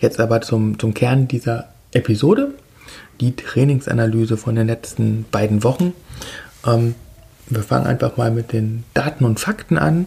Jetzt 0.00 0.20
aber 0.20 0.40
zum, 0.40 0.78
zum 0.78 0.94
Kern 0.94 1.28
dieser 1.28 1.68
Episode, 1.92 2.54
die 3.20 3.34
Trainingsanalyse 3.34 4.36
von 4.36 4.54
den 4.54 4.66
letzten 4.66 5.24
beiden 5.30 5.64
Wochen. 5.64 5.92
Ähm, 6.66 6.94
wir 7.50 7.62
fangen 7.62 7.86
einfach 7.86 8.16
mal 8.16 8.30
mit 8.30 8.52
den 8.52 8.84
Daten 8.94 9.24
und 9.24 9.40
Fakten 9.40 9.78
an. 9.78 10.06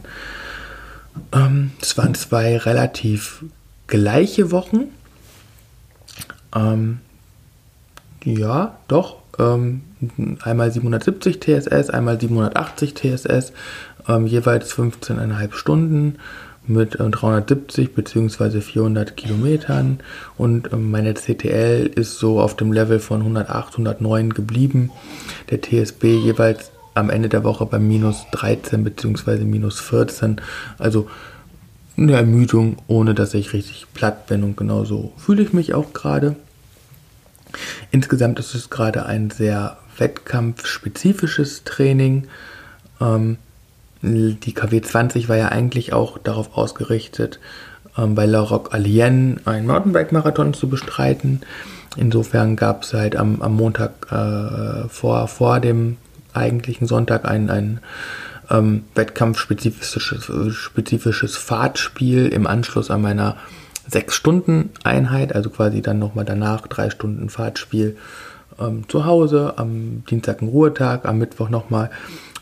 Ähm, 1.34 1.72
es 1.82 1.98
waren 1.98 2.16
zwei 2.16 2.58
relativ 2.58 3.44
gleiche 3.88 4.52
Wochen. 4.52 4.86
Ähm, 6.56 7.00
ja, 8.24 8.78
doch. 8.88 9.18
Ähm, 9.40 9.82
einmal 10.42 10.72
770 10.72 11.40
TSS, 11.40 11.90
einmal 11.90 12.20
780 12.20 12.96
TSS, 12.96 13.54
ähm, 14.08 14.28
jeweils 14.28 14.74
15,5 14.74 15.54
Stunden 15.54 16.18
mit 16.68 16.96
äh, 16.96 17.10
370 17.10 17.94
bzw. 17.94 18.62
400 18.62 19.18
Kilometern 19.18 20.00
und 20.38 20.72
äh, 20.72 20.76
meine 20.76 21.14
CTL 21.14 21.88
ist 21.88 22.20
so 22.20 22.40
auf 22.40 22.56
dem 22.56 22.72
Level 22.72 23.00
von 23.00 23.22
108, 23.22 23.74
109 23.74 24.34
geblieben. 24.34 24.92
Der 25.50 25.62
TSB 25.62 26.18
jeweils 26.18 26.71
am 26.94 27.10
Ende 27.10 27.30
der 27.30 27.44
Woche 27.44 27.66
bei 27.66 27.80
minus 27.80 28.26
13 28.32 28.84
bzw. 28.84 29.46
minus 29.46 29.80
14. 29.80 30.42
Also 30.78 31.08
eine 31.98 32.14
Ermüdung, 32.14 32.78
ohne 32.88 33.14
dass 33.14 33.34
ich 33.34 33.54
richtig 33.54 33.88
platt 33.94 34.28
bin 34.28 34.44
und 34.44 34.58
genauso 34.58 35.14
fühle 35.18 35.44
ich 35.44 35.54
mich 35.54 35.74
auch 35.74 35.94
gerade. 35.94 36.36
Insgesamt 37.92 38.40
ist 38.40 38.56
es 38.56 38.70
gerade 38.70 39.06
ein 39.06 39.30
sehr 39.30 39.78
wettkampfspezifisches 39.98 41.64
Training. 41.64 42.28
Ähm, 43.00 43.38
die 44.02 44.54
KW 44.54 44.82
20 44.82 45.30
war 45.30 45.38
ja 45.38 45.50
eigentlich 45.50 45.94
auch 45.94 46.18
darauf 46.18 46.58
ausgerichtet, 46.58 47.40
ähm, 47.98 48.16
bei 48.16 48.26
La 48.26 48.40
Roque 48.40 48.74
Alien 48.74 49.42
einen 49.46 49.68
Mountainbike-Marathon 49.68 50.54
zu 50.54 50.70
bestreiten. 50.70 51.42
Insofern 51.98 52.56
gab 52.56 52.84
es 52.84 52.94
halt 52.94 53.16
am, 53.16 53.42
am 53.42 53.56
Montag 53.56 54.12
äh, 54.12 54.88
vor, 54.88 55.28
vor 55.28 55.60
dem 55.60 55.98
eigentlichen 56.34 56.88
Sonntag 56.88 57.26
ein, 57.26 57.50
ein 57.50 57.80
ähm, 58.50 58.84
wettkampfspezifisches 58.96 60.54
spezifisches 60.54 61.38
Fahrtspiel 61.38 62.28
im 62.28 62.48
Anschluss 62.48 62.92
an 62.92 63.02
meiner 63.02 63.38
6-Stunden-Einheit, 63.90 65.36
also 65.36 65.50
quasi 65.50 65.82
dann 65.82 66.00
nochmal 66.00 66.26
danach 66.26 66.68
3 66.68 66.90
Stunden 66.92 67.30
Fahrtspiel 67.30 67.98
ähm, 68.60 68.88
zu 68.88 69.06
Hause, 69.06 69.54
am 69.58 70.04
Dienstag 70.10 70.42
ein 70.42 70.48
Ruhetag, 70.48 71.06
am 71.06 71.18
Mittwoch 71.18 71.50
nochmal 71.50 71.90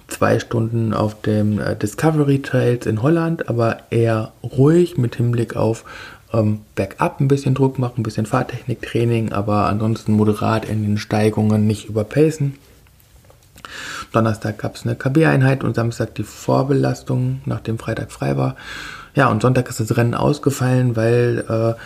zwei 0.07 0.39
Stunden 0.39 0.93
auf 0.93 1.21
dem 1.21 1.59
äh, 1.59 1.75
Discovery 1.75 2.41
Trails 2.41 2.85
in 2.85 3.01
Holland, 3.01 3.47
aber 3.47 3.77
eher 3.89 4.31
ruhig 4.43 4.97
mit 4.97 5.15
Hinblick 5.15 5.55
auf 5.55 5.85
ähm, 6.33 6.61
Backup 6.75 7.19
ein 7.19 7.27
bisschen 7.27 7.55
Druck 7.55 7.79
machen, 7.79 8.01
ein 8.01 8.03
bisschen 8.03 8.25
Fahrtechniktraining, 8.25 9.31
aber 9.31 9.65
ansonsten 9.67 10.13
moderat 10.13 10.65
in 10.65 10.83
den 10.83 10.97
Steigungen 10.97 11.67
nicht 11.67 11.87
überpacen. 11.87 12.55
Donnerstag 14.11 14.57
gab 14.57 14.75
es 14.75 14.85
eine 14.85 14.95
KB-Einheit 14.95 15.63
und 15.63 15.75
Samstag 15.75 16.15
die 16.15 16.23
Vorbelastung, 16.23 17.41
nachdem 17.45 17.79
Freitag 17.79 18.11
frei 18.11 18.37
war. 18.37 18.55
Ja, 19.15 19.27
und 19.29 19.41
Sonntag 19.41 19.69
ist 19.69 19.79
das 19.79 19.97
Rennen 19.97 20.13
ausgefallen, 20.13 20.95
weil 20.95 21.43
äh, 21.49 21.79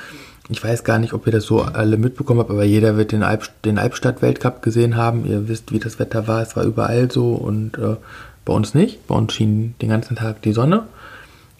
ich 0.50 0.64
weiß 0.64 0.84
gar 0.84 1.00
nicht, 1.00 1.14
ob 1.14 1.26
ihr 1.26 1.32
das 1.32 1.46
so 1.46 1.62
alle 1.62 1.98
mitbekommen 1.98 2.42
habt, 2.42 2.52
aber 2.52 2.66
jeder 2.66 2.98
wird 2.98 3.12
den, 3.12 3.24
Alp, 3.24 3.50
den 3.64 3.80
Albstadt-Weltcup 3.80 4.62
gesehen 4.62 4.98
haben. 4.98 5.26
Ihr 5.26 5.48
wisst, 5.48 5.72
wie 5.72 5.80
das 5.80 6.00
Wetter 6.00 6.28
war. 6.28 6.42
Es 6.42 6.56
war 6.56 6.64
überall 6.64 7.10
so 7.10 7.34
und 7.34 7.78
äh, 7.78 7.96
bei 8.44 8.54
uns 8.54 8.74
nicht. 8.74 9.08
Bei 9.08 9.16
uns 9.16 9.34
schien 9.34 9.76
den 9.82 9.90
ganzen 9.90 10.18
Tag 10.18 10.42
die 10.42 10.54
Sonne. 10.54 10.84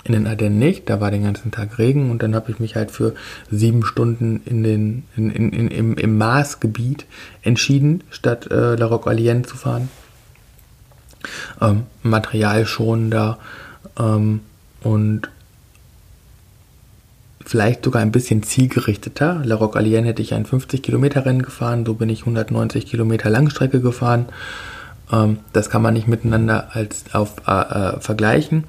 In 0.06 0.12
den 0.12 0.28
Ardennen 0.28 0.60
nicht, 0.60 0.90
da 0.90 1.00
war 1.00 1.12
den 1.12 1.24
ganzen 1.24 1.52
Tag 1.52 1.80
Regen 1.80 2.12
und 2.12 2.22
dann 2.22 2.36
habe 2.36 2.52
ich 2.52 2.60
mich 2.60 2.76
halt 2.76 2.92
für 2.92 3.16
sieben 3.50 3.86
Stunden 3.86 4.42
in 4.44 4.62
den, 4.62 5.04
in, 5.16 5.32
in, 5.32 5.54
in, 5.54 5.68
im, 5.70 5.96
im 5.96 6.18
Marsgebiet 6.18 7.06
entschieden, 7.42 8.04
statt 8.10 8.52
äh, 8.52 8.76
La 8.76 8.86
Roque 8.86 9.10
Alien 9.10 9.46
zu 9.46 9.56
fahren. 9.56 9.88
Ähm, 11.62 11.84
materialschonender 12.04 13.38
ähm, 14.00 14.42
und 14.82 15.30
vielleicht 17.46 17.84
sogar 17.84 18.02
ein 18.02 18.12
bisschen 18.12 18.44
zielgerichteter. 18.44 19.42
La 19.44 19.56
Roque 19.56 19.78
Alien 19.78 20.06
hätte 20.06 20.22
ich 20.22 20.34
ein 20.34 20.46
50 20.46 20.82
Kilometer 20.82 21.26
Rennen 21.26 21.42
gefahren, 21.42 21.86
so 21.86 21.94
bin 21.94 22.10
ich 22.10 22.22
190 22.22 22.86
Kilometer 22.86 23.30
Langstrecke 23.30 23.82
gefahren. 23.82 24.26
Ähm, 25.12 25.40
das 25.52 25.70
kann 25.70 25.82
man 25.82 25.94
nicht 25.94 26.08
miteinander 26.08 26.70
als 26.76 27.06
auf 27.14 27.36
äh, 27.48 27.52
äh, 27.52 28.00
vergleichen. 28.00 28.66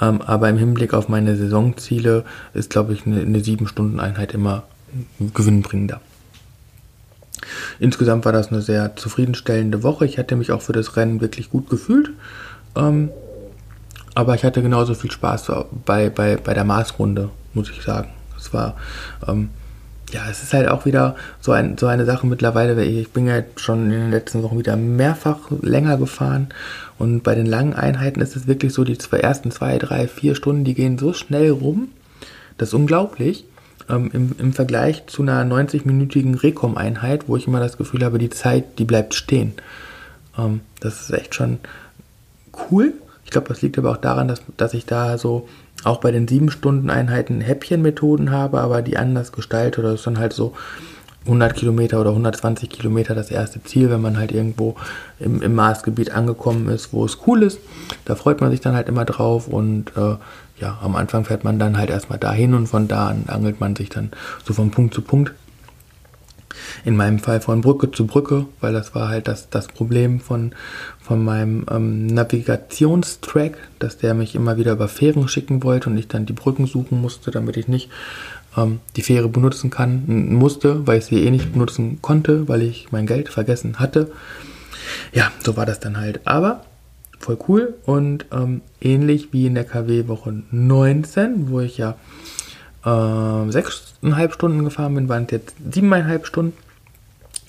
Ähm, 0.00 0.20
aber 0.22 0.48
im 0.48 0.58
Hinblick 0.58 0.94
auf 0.94 1.08
meine 1.08 1.36
Saisonziele 1.36 2.24
ist, 2.52 2.70
glaube 2.70 2.94
ich, 2.94 3.06
eine, 3.06 3.20
eine 3.20 3.38
7-Stunden-Einheit 3.38 4.34
immer 4.34 4.64
gewinnbringender. 5.32 6.00
Insgesamt 7.78 8.24
war 8.24 8.32
das 8.32 8.48
eine 8.48 8.62
sehr 8.62 8.96
zufriedenstellende 8.96 9.82
Woche. 9.82 10.06
Ich 10.06 10.18
hatte 10.18 10.36
mich 10.36 10.52
auch 10.52 10.62
für 10.62 10.72
das 10.72 10.96
Rennen 10.96 11.20
wirklich 11.20 11.50
gut 11.50 11.68
gefühlt. 11.68 12.10
Ähm, 12.76 13.10
aber 14.14 14.34
ich 14.34 14.44
hatte 14.44 14.62
genauso 14.62 14.94
viel 14.94 15.10
Spaß 15.10 15.50
bei, 15.84 16.08
bei, 16.08 16.36
bei 16.36 16.54
der 16.54 16.64
Maßrunde, 16.64 17.30
muss 17.52 17.70
ich 17.70 17.82
sagen. 17.82 18.10
Es 18.38 18.52
war, 18.52 18.76
ähm, 19.26 19.50
ja, 20.12 20.22
es 20.30 20.42
ist 20.42 20.52
halt 20.52 20.68
auch 20.68 20.84
wieder 20.84 21.16
so, 21.40 21.52
ein, 21.52 21.76
so 21.76 21.86
eine 21.86 22.04
Sache 22.04 22.26
mittlerweile. 22.26 22.82
Ich 22.84 23.10
bin 23.10 23.26
ja 23.26 23.42
schon 23.56 23.86
in 23.86 23.90
den 23.90 24.10
letzten 24.10 24.42
Wochen 24.42 24.58
wieder 24.58 24.76
mehrfach 24.76 25.50
länger 25.62 25.96
gefahren. 25.96 26.48
Und 26.98 27.22
bei 27.22 27.34
den 27.34 27.46
langen 27.46 27.74
Einheiten 27.74 28.20
ist 28.20 28.36
es 28.36 28.46
wirklich 28.46 28.72
so, 28.72 28.84
die 28.84 28.98
zwei, 28.98 29.18
ersten 29.18 29.50
zwei, 29.50 29.78
drei, 29.78 30.06
vier 30.06 30.36
Stunden, 30.36 30.64
die 30.64 30.74
gehen 30.74 30.98
so 30.98 31.12
schnell 31.12 31.50
rum. 31.50 31.88
Das 32.56 32.68
ist 32.68 32.74
unglaublich. 32.74 33.44
Ähm, 33.88 34.10
im, 34.12 34.34
Im 34.38 34.52
Vergleich 34.52 35.06
zu 35.06 35.22
einer 35.22 35.42
90-minütigen 35.44 36.40
Rekom-Einheit, 36.40 37.28
wo 37.28 37.36
ich 37.36 37.46
immer 37.46 37.60
das 37.60 37.76
Gefühl 37.76 38.04
habe, 38.04 38.18
die 38.18 38.30
Zeit, 38.30 38.78
die 38.78 38.84
bleibt 38.84 39.14
stehen. 39.14 39.52
Ähm, 40.38 40.60
das 40.80 41.02
ist 41.02 41.10
echt 41.10 41.34
schon 41.34 41.58
cool. 42.70 42.94
Ich 43.24 43.30
glaube, 43.30 43.48
das 43.48 43.62
liegt 43.62 43.78
aber 43.78 43.90
auch 43.90 43.96
daran, 43.96 44.28
dass, 44.28 44.42
dass 44.56 44.74
ich 44.74 44.86
da 44.86 45.18
so 45.18 45.48
auch 45.82 45.98
bei 45.98 46.10
den 46.10 46.26
7-Stunden-Einheiten 46.26 47.40
Häppchenmethoden 47.40 48.30
habe, 48.30 48.60
aber 48.60 48.82
die 48.82 48.96
anders 48.96 49.32
gestalte. 49.32 49.80
Oder 49.80 49.94
ist 49.94 50.06
dann 50.06 50.18
halt 50.18 50.32
so 50.32 50.54
100 51.26 51.54
Kilometer 51.54 52.00
oder 52.00 52.10
120 52.10 52.68
Kilometer 52.68 53.14
das 53.14 53.30
erste 53.30 53.62
Ziel, 53.62 53.90
wenn 53.90 54.00
man 54.00 54.18
halt 54.18 54.32
irgendwo 54.32 54.76
im, 55.18 55.42
im 55.42 55.54
Marsgebiet 55.54 56.10
angekommen 56.10 56.68
ist, 56.68 56.92
wo 56.92 57.04
es 57.04 57.18
cool 57.26 57.42
ist. 57.42 57.58
Da 58.04 58.14
freut 58.14 58.40
man 58.40 58.50
sich 58.50 58.60
dann 58.60 58.74
halt 58.74 58.88
immer 58.88 59.04
drauf 59.04 59.48
und 59.48 59.92
äh, 59.96 60.16
ja, 60.60 60.78
am 60.82 60.96
Anfang 60.96 61.24
fährt 61.24 61.44
man 61.44 61.58
dann 61.58 61.76
halt 61.76 61.90
erstmal 61.90 62.18
dahin 62.18 62.54
und 62.54 62.66
von 62.66 62.88
da 62.88 63.08
an 63.08 63.24
angelt 63.26 63.60
man 63.60 63.74
sich 63.74 63.88
dann 63.88 64.10
so 64.44 64.54
von 64.54 64.70
Punkt 64.70 64.94
zu 64.94 65.02
Punkt 65.02 65.32
in 66.84 66.96
meinem 66.96 67.18
Fall 67.18 67.40
von 67.40 67.60
Brücke 67.60 67.90
zu 67.90 68.06
Brücke, 68.06 68.46
weil 68.60 68.72
das 68.72 68.94
war 68.94 69.08
halt 69.08 69.28
das, 69.28 69.50
das 69.50 69.68
Problem 69.68 70.20
von, 70.20 70.54
von 71.00 71.24
meinem 71.24 71.66
ähm, 71.70 72.06
Navigationstrack, 72.06 73.56
dass 73.78 73.98
der 73.98 74.14
mich 74.14 74.34
immer 74.34 74.56
wieder 74.56 74.72
über 74.72 74.88
Fähren 74.88 75.28
schicken 75.28 75.62
wollte 75.62 75.90
und 75.90 75.98
ich 75.98 76.08
dann 76.08 76.26
die 76.26 76.32
Brücken 76.32 76.66
suchen 76.66 77.00
musste, 77.00 77.30
damit 77.30 77.56
ich 77.56 77.68
nicht 77.68 77.90
ähm, 78.56 78.80
die 78.96 79.02
Fähre 79.02 79.28
benutzen 79.28 79.70
kann, 79.70 80.34
musste, 80.34 80.86
weil 80.86 80.98
ich 80.98 81.06
sie 81.06 81.24
eh 81.24 81.30
nicht 81.30 81.52
benutzen 81.52 82.00
konnte, 82.02 82.48
weil 82.48 82.62
ich 82.62 82.92
mein 82.92 83.06
Geld 83.06 83.28
vergessen 83.28 83.78
hatte. 83.78 84.12
Ja, 85.12 85.30
so 85.42 85.56
war 85.56 85.66
das 85.66 85.80
dann 85.80 85.96
halt. 85.96 86.20
Aber 86.24 86.64
voll 87.24 87.38
cool 87.48 87.74
und 87.84 88.26
ähm, 88.32 88.60
ähnlich 88.80 89.32
wie 89.32 89.46
in 89.46 89.54
der 89.54 89.64
KW 89.64 90.08
Woche 90.08 90.42
19, 90.50 91.50
wo 91.50 91.60
ich 91.60 91.78
ja 91.78 91.96
äh, 92.84 93.50
sechseinhalb 93.50 94.34
Stunden 94.34 94.64
gefahren 94.64 94.94
bin, 94.94 95.08
waren 95.08 95.24
es 95.24 95.30
jetzt 95.32 95.54
siebeneinhalb 95.72 96.26
Stunden. 96.26 96.56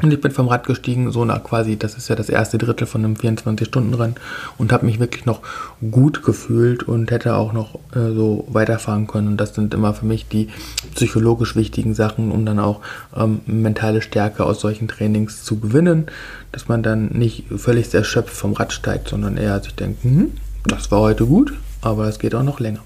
Und 0.02 0.12
ich 0.12 0.20
bin 0.20 0.32
vom 0.32 0.50
Rad 0.50 0.66
gestiegen, 0.66 1.12
so 1.12 1.24
nach 1.24 1.42
quasi, 1.42 1.78
das 1.78 1.96
ist 1.96 2.10
ja 2.10 2.16
das 2.16 2.28
erste 2.28 2.58
Drittel 2.58 2.86
von 2.86 3.06
einem 3.06 3.14
24-Stunden-Rennen 3.14 4.16
und 4.58 4.74
habe 4.74 4.86
mich 4.86 5.00
wirklich 5.00 5.25
noch 5.25 5.42
gut 5.90 6.22
gefühlt 6.22 6.84
und 6.84 7.12
hätte 7.12 7.36
auch 7.36 7.54
noch 7.54 7.75
äh, 7.96 8.14
so 8.14 8.46
weiterfahren 8.50 9.08
können. 9.08 9.30
Und 9.30 9.38
das 9.38 9.56
sind 9.56 9.74
immer 9.74 9.94
für 9.94 10.06
mich 10.06 10.28
die 10.28 10.50
psychologisch 10.96 11.56
wichtigen 11.56 11.94
Sachen, 11.94 12.32
um 12.32 12.46
dann 12.46 12.60
auch 12.60 12.82
ähm, 13.16 13.40
mentale 13.46 14.02
Stärke 14.02 14.46
aus 14.46 14.60
solchen 14.60 14.90
Trainings 14.90 15.44
zu 15.46 15.60
gewinnen, 15.62 16.08
dass 16.52 16.68
man 16.68 16.84
dann 16.84 17.08
nicht 17.14 17.46
völlig 17.56 17.94
erschöpft 17.94 18.36
vom 18.36 18.54
Rad 18.54 18.74
steigt, 18.74 19.08
sondern 19.08 19.38
eher 19.38 19.62
sich 19.62 19.75
denkt, 19.75 20.04
hm, 20.04 20.34
das 20.66 20.92
war 20.92 21.00
heute 21.00 21.25
gut, 21.25 21.54
aber 21.82 22.08
es 22.08 22.20
geht 22.20 22.36
auch 22.36 22.44
noch 22.44 22.60
länger. 22.60 22.82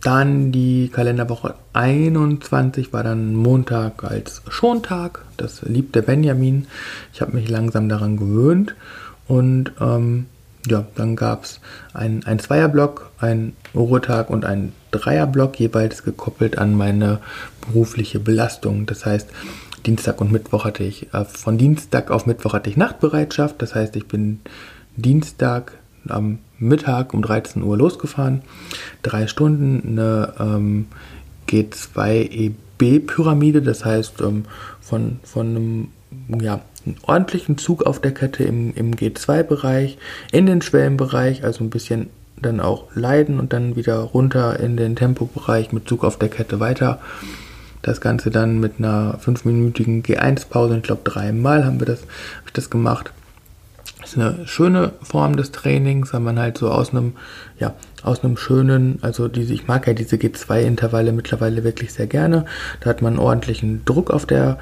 Dann 0.00 0.50
die 0.50 0.88
Kalenderwoche 0.88 1.54
21 1.72 2.92
war 2.92 3.02
dann 3.02 3.34
Montag 3.34 4.04
als 4.04 4.42
Schontag. 4.48 5.24
Das 5.36 5.62
liebt 5.62 5.94
der 5.94 6.02
Benjamin. 6.02 6.66
Ich 7.12 7.20
habe 7.20 7.32
mich 7.32 7.48
langsam 7.48 7.88
daran 7.88 8.16
gewöhnt. 8.16 8.74
Und 9.26 9.72
ähm, 9.80 10.26
ja, 10.66 10.84
dann 10.94 11.16
gab 11.16 11.44
es 11.44 11.60
ein, 11.92 12.24
ein 12.24 12.38
Zweierblock, 12.38 13.10
ein 13.18 13.54
Ruhetag 13.74 14.30
und 14.30 14.44
ein 14.44 14.72
Dreierblock, 14.90 15.58
jeweils 15.60 16.02
gekoppelt 16.02 16.58
an 16.58 16.74
meine 16.74 17.20
berufliche 17.60 18.20
Belastung. 18.20 18.86
Das 18.86 19.04
heißt, 19.04 19.28
Dienstag 19.84 20.20
und 20.20 20.32
Mittwoch 20.32 20.64
hatte 20.64 20.82
ich, 20.82 21.12
äh, 21.12 21.24
von 21.24 21.58
Dienstag 21.58 22.10
auf 22.10 22.26
Mittwoch 22.26 22.54
hatte 22.54 22.70
ich 22.70 22.76
Nachtbereitschaft. 22.76 23.60
Das 23.60 23.74
heißt, 23.74 23.96
ich 23.96 24.08
bin 24.08 24.40
Dienstag 24.96 25.72
am 26.08 26.38
Mittag 26.58 27.14
um 27.14 27.22
13 27.22 27.62
Uhr 27.62 27.76
losgefahren. 27.76 28.42
Drei 29.02 29.26
Stunden 29.26 29.82
eine 29.86 30.34
ähm, 30.38 30.86
G2EB-Pyramide, 31.48 33.62
das 33.62 33.84
heißt 33.84 34.20
ähm, 34.22 34.44
von, 34.80 35.18
von 35.22 35.48
einem, 35.48 35.88
ja, 36.40 36.60
einen 36.86 36.96
ordentlichen 37.02 37.58
Zug 37.58 37.84
auf 37.84 38.00
der 38.00 38.12
Kette 38.12 38.44
im, 38.44 38.72
im 38.74 38.94
G2-Bereich, 38.94 39.98
in 40.32 40.46
den 40.46 40.62
Schwellenbereich, 40.62 41.44
also 41.44 41.64
ein 41.64 41.70
bisschen 41.70 42.08
dann 42.36 42.60
auch 42.60 42.94
leiden 42.94 43.40
und 43.40 43.52
dann 43.52 43.76
wieder 43.76 43.98
runter 43.98 44.60
in 44.60 44.76
den 44.76 44.96
Tempobereich 44.96 45.72
mit 45.72 45.88
Zug 45.88 46.04
auf 46.04 46.18
der 46.18 46.28
Kette 46.28 46.60
weiter. 46.60 47.00
Das 47.82 48.00
Ganze 48.00 48.30
dann 48.30 48.60
mit 48.60 48.74
einer 48.78 49.18
fünfminütigen 49.18 50.02
G1-Pause, 50.02 50.78
ich 50.78 50.82
glaube 50.82 51.02
dreimal 51.04 51.64
haben 51.64 51.80
wir 51.80 51.86
das, 51.86 52.00
habe 52.00 52.46
ich 52.46 52.52
das 52.52 52.70
gemacht. 52.70 53.12
Eine 54.16 54.46
schöne 54.46 54.92
Form 55.02 55.36
des 55.36 55.52
Trainings, 55.52 56.12
weil 56.12 56.20
man 56.20 56.38
halt 56.38 56.58
so 56.58 56.70
aus 56.70 56.90
einem, 56.90 57.14
ja, 57.58 57.74
aus 58.02 58.22
einem 58.22 58.36
schönen, 58.36 58.98
also 59.02 59.28
diese, 59.28 59.54
ich 59.54 59.66
mag 59.66 59.86
ja 59.86 59.94
diese 59.94 60.16
G2-Intervalle 60.16 61.12
mittlerweile 61.12 61.64
wirklich 61.64 61.92
sehr 61.92 62.06
gerne. 62.06 62.44
Da 62.80 62.90
hat 62.90 63.02
man 63.02 63.18
ordentlichen 63.18 63.84
Druck 63.84 64.10
auf 64.10 64.26
der 64.26 64.58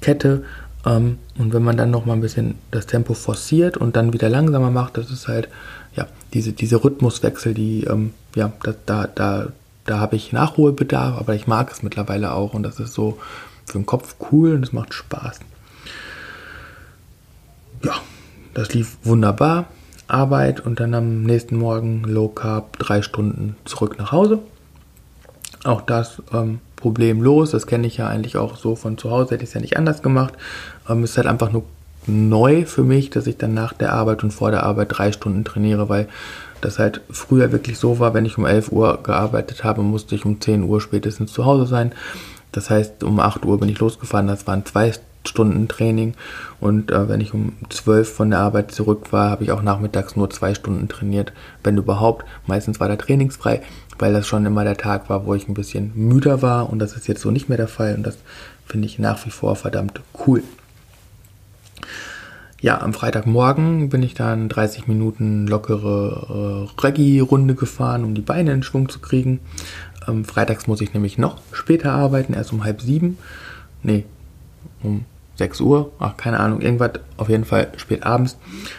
Kette. 0.00 0.44
Ähm, 0.84 1.18
und 1.38 1.52
wenn 1.52 1.62
man 1.62 1.76
dann 1.76 1.90
noch 1.90 2.06
mal 2.06 2.14
ein 2.14 2.20
bisschen 2.20 2.56
das 2.70 2.86
Tempo 2.86 3.14
forciert 3.14 3.76
und 3.76 3.96
dann 3.96 4.12
wieder 4.12 4.28
langsamer 4.28 4.70
macht, 4.70 4.96
das 4.96 5.10
ist 5.10 5.28
halt, 5.28 5.48
ja, 5.94 6.06
diese, 6.32 6.52
diese 6.52 6.82
Rhythmuswechsel, 6.82 7.54
die, 7.54 7.84
ähm, 7.84 8.12
ja, 8.34 8.52
da, 8.62 8.74
da, 8.86 9.06
da, 9.06 9.48
da 9.84 9.98
habe 9.98 10.16
ich 10.16 10.32
Nachholbedarf, 10.32 11.18
aber 11.18 11.34
ich 11.34 11.46
mag 11.46 11.70
es 11.72 11.82
mittlerweile 11.82 12.32
auch 12.32 12.54
und 12.54 12.62
das 12.62 12.80
ist 12.80 12.94
so 12.94 13.18
für 13.66 13.78
den 13.78 13.86
Kopf 13.86 14.16
cool 14.30 14.54
und 14.54 14.64
es 14.64 14.72
macht 14.72 14.94
Spaß. 14.94 15.40
Ja, 17.84 17.94
das 18.54 18.74
lief 18.74 18.98
wunderbar. 19.02 19.66
Arbeit 20.08 20.60
und 20.60 20.80
dann 20.80 20.94
am 20.94 21.22
nächsten 21.22 21.56
Morgen 21.56 22.02
Low 22.04 22.28
Carb 22.28 22.78
drei 22.78 23.02
Stunden 23.02 23.56
zurück 23.64 23.96
nach 23.98 24.12
Hause. 24.12 24.40
Auch 25.64 25.82
das 25.82 26.22
ähm, 26.32 26.58
problemlos. 26.76 27.52
Das 27.52 27.66
kenne 27.66 27.86
ich 27.86 27.98
ja 27.98 28.08
eigentlich 28.08 28.36
auch 28.36 28.56
so 28.56 28.74
von 28.74 28.98
zu 28.98 29.10
Hause. 29.10 29.34
Hätte 29.34 29.44
ich 29.44 29.50
es 29.50 29.54
ja 29.54 29.60
nicht 29.60 29.76
anders 29.76 30.02
gemacht. 30.02 30.34
Ähm, 30.88 31.04
ist 31.04 31.16
halt 31.16 31.26
einfach 31.26 31.52
nur 31.52 31.64
neu 32.06 32.64
für 32.64 32.82
mich, 32.82 33.10
dass 33.10 33.26
ich 33.26 33.36
dann 33.36 33.54
nach 33.54 33.72
der 33.72 33.92
Arbeit 33.92 34.24
und 34.24 34.32
vor 34.32 34.50
der 34.50 34.64
Arbeit 34.64 34.88
drei 34.90 35.12
Stunden 35.12 35.44
trainiere, 35.44 35.88
weil 35.88 36.08
das 36.60 36.78
halt 36.78 37.02
früher 37.10 37.52
wirklich 37.52 37.78
so 37.78 37.98
war, 37.98 38.14
wenn 38.14 38.24
ich 38.24 38.38
um 38.38 38.46
11 38.46 38.72
Uhr 38.72 39.02
gearbeitet 39.02 39.64
habe, 39.64 39.82
musste 39.82 40.14
ich 40.14 40.24
um 40.24 40.40
10 40.40 40.64
Uhr 40.64 40.80
spätestens 40.80 41.32
zu 41.32 41.44
Hause 41.44 41.66
sein. 41.66 41.92
Das 42.52 42.68
heißt, 42.68 43.04
um 43.04 43.20
8 43.20 43.44
Uhr 43.44 43.60
bin 43.60 43.68
ich 43.68 43.78
losgefahren, 43.78 44.26
das 44.26 44.46
waren 44.46 44.66
zwei 44.66 44.92
Stunden 45.24 45.68
Training. 45.68 46.14
Und 46.60 46.90
äh, 46.90 47.08
wenn 47.08 47.20
ich 47.20 47.34
um 47.34 47.52
12 47.68 48.12
von 48.12 48.30
der 48.30 48.40
Arbeit 48.40 48.72
zurück 48.72 49.12
war, 49.12 49.30
habe 49.30 49.44
ich 49.44 49.52
auch 49.52 49.62
nachmittags 49.62 50.16
nur 50.16 50.30
zwei 50.30 50.54
Stunden 50.54 50.88
trainiert, 50.88 51.32
wenn 51.62 51.76
überhaupt. 51.76 52.24
Meistens 52.46 52.80
war 52.80 52.88
da 52.88 52.96
trainingsfrei, 52.96 53.62
weil 53.98 54.12
das 54.12 54.26
schon 54.26 54.46
immer 54.46 54.64
der 54.64 54.76
Tag 54.76 55.08
war, 55.08 55.26
wo 55.26 55.34
ich 55.34 55.48
ein 55.48 55.54
bisschen 55.54 55.92
müder 55.94 56.42
war. 56.42 56.70
Und 56.70 56.78
das 56.78 56.94
ist 56.94 57.08
jetzt 57.08 57.22
so 57.22 57.30
nicht 57.30 57.48
mehr 57.48 57.58
der 57.58 57.68
Fall. 57.68 57.94
Und 57.94 58.04
das 58.04 58.18
finde 58.66 58.86
ich 58.86 58.98
nach 58.98 59.24
wie 59.26 59.30
vor 59.30 59.56
verdammt 59.56 60.00
cool. 60.26 60.42
Ja, 62.62 62.82
am 62.82 62.92
Freitagmorgen 62.92 63.88
bin 63.88 64.02
ich 64.02 64.12
dann 64.12 64.50
30 64.50 64.86
Minuten 64.86 65.46
lockere 65.46 66.68
äh, 66.68 66.80
Reggae-Runde 66.82 67.54
gefahren, 67.54 68.04
um 68.04 68.14
die 68.14 68.20
Beine 68.20 68.52
in 68.52 68.62
Schwung 68.62 68.90
zu 68.90 68.98
kriegen. 68.98 69.40
Ähm, 70.06 70.26
freitags 70.26 70.66
muss 70.66 70.82
ich 70.82 70.92
nämlich 70.92 71.16
noch 71.16 71.38
später 71.52 71.92
arbeiten, 71.92 72.34
erst 72.34 72.52
um 72.52 72.62
halb 72.62 72.82
sieben. 72.82 73.16
Nee, 73.82 74.04
um 74.82 75.04
6 75.36 75.60
Uhr, 75.60 75.92
ach 75.98 76.16
keine 76.16 76.40
Ahnung, 76.40 76.60
irgendwas, 76.60 76.92
auf 77.16 77.28
jeden 77.28 77.44
Fall 77.44 77.72
spät 77.76 78.04
abends. 78.04 78.36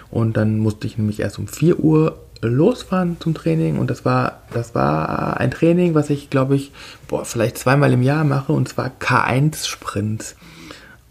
Und 0.10 0.38
dann 0.38 0.60
musste 0.60 0.88
ich 0.88 0.98
nämlich 0.98 1.20
erst 1.20 1.40
um 1.40 1.48
4 1.48 1.80
Uhr 1.80 2.18
losfahren 2.42 3.18
zum 3.20 3.34
Training 3.34 3.78
und 3.78 3.90
das 3.90 4.04
war, 4.04 4.42
das 4.52 4.74
war 4.74 5.40
ein 5.40 5.52
Training, 5.52 5.94
was 5.94 6.10
ich 6.10 6.30
glaube 6.30 6.56
ich, 6.56 6.72
boah, 7.08 7.24
vielleicht 7.24 7.58
zweimal 7.58 7.94
im 7.94 8.02
Jahr 8.02 8.24
mache 8.24 8.52
und 8.52 8.68
zwar 8.68 8.92
K1-Sprints. 9.00 10.36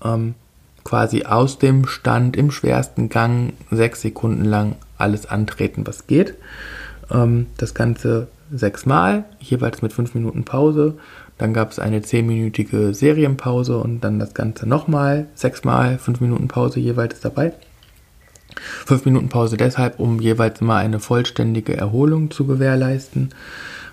Ähm, 0.03 0.35
quasi 0.83 1.25
aus 1.25 1.59
dem 1.59 1.87
Stand 1.87 2.37
im 2.37 2.51
schwersten 2.51 3.09
Gang 3.09 3.53
sechs 3.71 4.01
Sekunden 4.01 4.45
lang 4.45 4.77
alles 4.99 5.27
antreten, 5.27 5.87
was 5.87 6.07
geht. 6.07 6.35
Ähm, 7.11 7.47
das 7.59 7.75
Ganze 7.75 8.29
sechsmal, 8.53 9.25
jeweils 9.39 9.83
mit 9.83 9.93
fünf 9.93 10.15
Minuten 10.15 10.45
Pause. 10.45 10.95
Dann 11.41 11.55
gab 11.55 11.71
es 11.71 11.79
eine 11.79 12.03
zehnminütige 12.03 12.93
Serienpause 12.93 13.79
und 13.79 14.01
dann 14.01 14.19
das 14.19 14.35
Ganze 14.35 14.69
nochmal, 14.69 15.27
sechsmal, 15.35 15.97
fünf 15.97 16.21
Minuten 16.21 16.49
Pause 16.49 16.81
jeweils 16.81 17.21
dabei. 17.21 17.55
Fünf 18.85 19.07
Minuten 19.07 19.31
Pause 19.31 19.57
deshalb, 19.57 19.99
um 20.01 20.21
jeweils 20.21 20.61
immer 20.61 20.77
eine 20.77 21.01
vollständige 21.01 21.75
Erholung 21.75 22.31
zu 22.31 22.47
gewährleisten. 22.47 23.31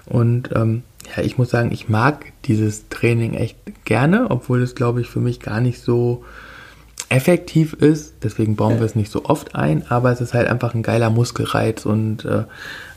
Und 0.05 0.49
ähm, 0.53 0.83
ja, 1.15 1.23
ich 1.23 1.37
muss 1.37 1.49
sagen, 1.49 1.71
ich 1.71 1.87
mag 1.87 2.33
dieses 2.43 2.89
Training 2.89 3.33
echt 3.33 3.55
gerne, 3.85 4.29
obwohl 4.29 4.61
es, 4.61 4.75
glaube 4.75 4.99
ich, 4.99 5.07
für 5.07 5.21
mich 5.21 5.39
gar 5.39 5.61
nicht 5.61 5.79
so 5.79 6.25
effektiv 7.09 7.73
ist. 7.73 8.15
Deswegen 8.23 8.55
bauen 8.55 8.79
wir 8.79 8.85
es 8.85 8.95
nicht 8.95 9.11
so 9.11 9.25
oft 9.25 9.55
ein, 9.55 9.89
aber 9.89 10.11
es 10.11 10.21
ist 10.21 10.33
halt 10.33 10.47
einfach 10.47 10.73
ein 10.73 10.83
geiler 10.83 11.09
Muskelreiz 11.09 11.85
und 11.85 12.25
äh, 12.25 12.43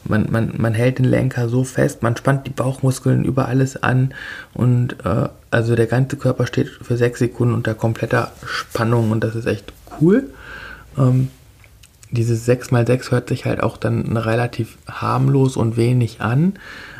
man, 0.05 0.27
man, 0.31 0.55
man 0.57 0.75
hält 0.75 0.99
den 0.99 1.05
Lenker 1.05 1.49
so 1.49 1.65
fest, 1.65 2.03
man 2.03 2.17
spannt 2.17 2.47
die 2.47 2.51
Bauchmuskeln 2.51 3.25
über 3.25 3.47
alles 3.49 3.83
an 3.83 4.15
und 4.55 4.97
äh, 5.05 5.29
also 5.51 5.77
der 5.77 5.87
ganze 5.87 6.17
Körper 6.17 6.47
steht 6.47 6.69
für 6.69 6.97
sechs 6.97 7.19
Sekunden 7.19 7.55
unter 7.55 7.75
kompletter 7.75 8.33
Spannung 8.47 9.11
und 9.11 9.23
das 9.23 9.37
ist 9.37 9.47
echt 9.47 9.73
cool. 10.01 10.31
Ähm, 10.99 11.29
dieses 12.11 12.49
6x6 12.49 13.13
hört 13.13 13.29
sich 13.29 13.45
halt 13.45 13.63
auch 13.63 13.77
dann 13.77 14.17
relativ 14.17 14.79
harmlos 14.89 15.57
und 15.57 15.77
wenig 15.77 16.21
an. 16.21 16.55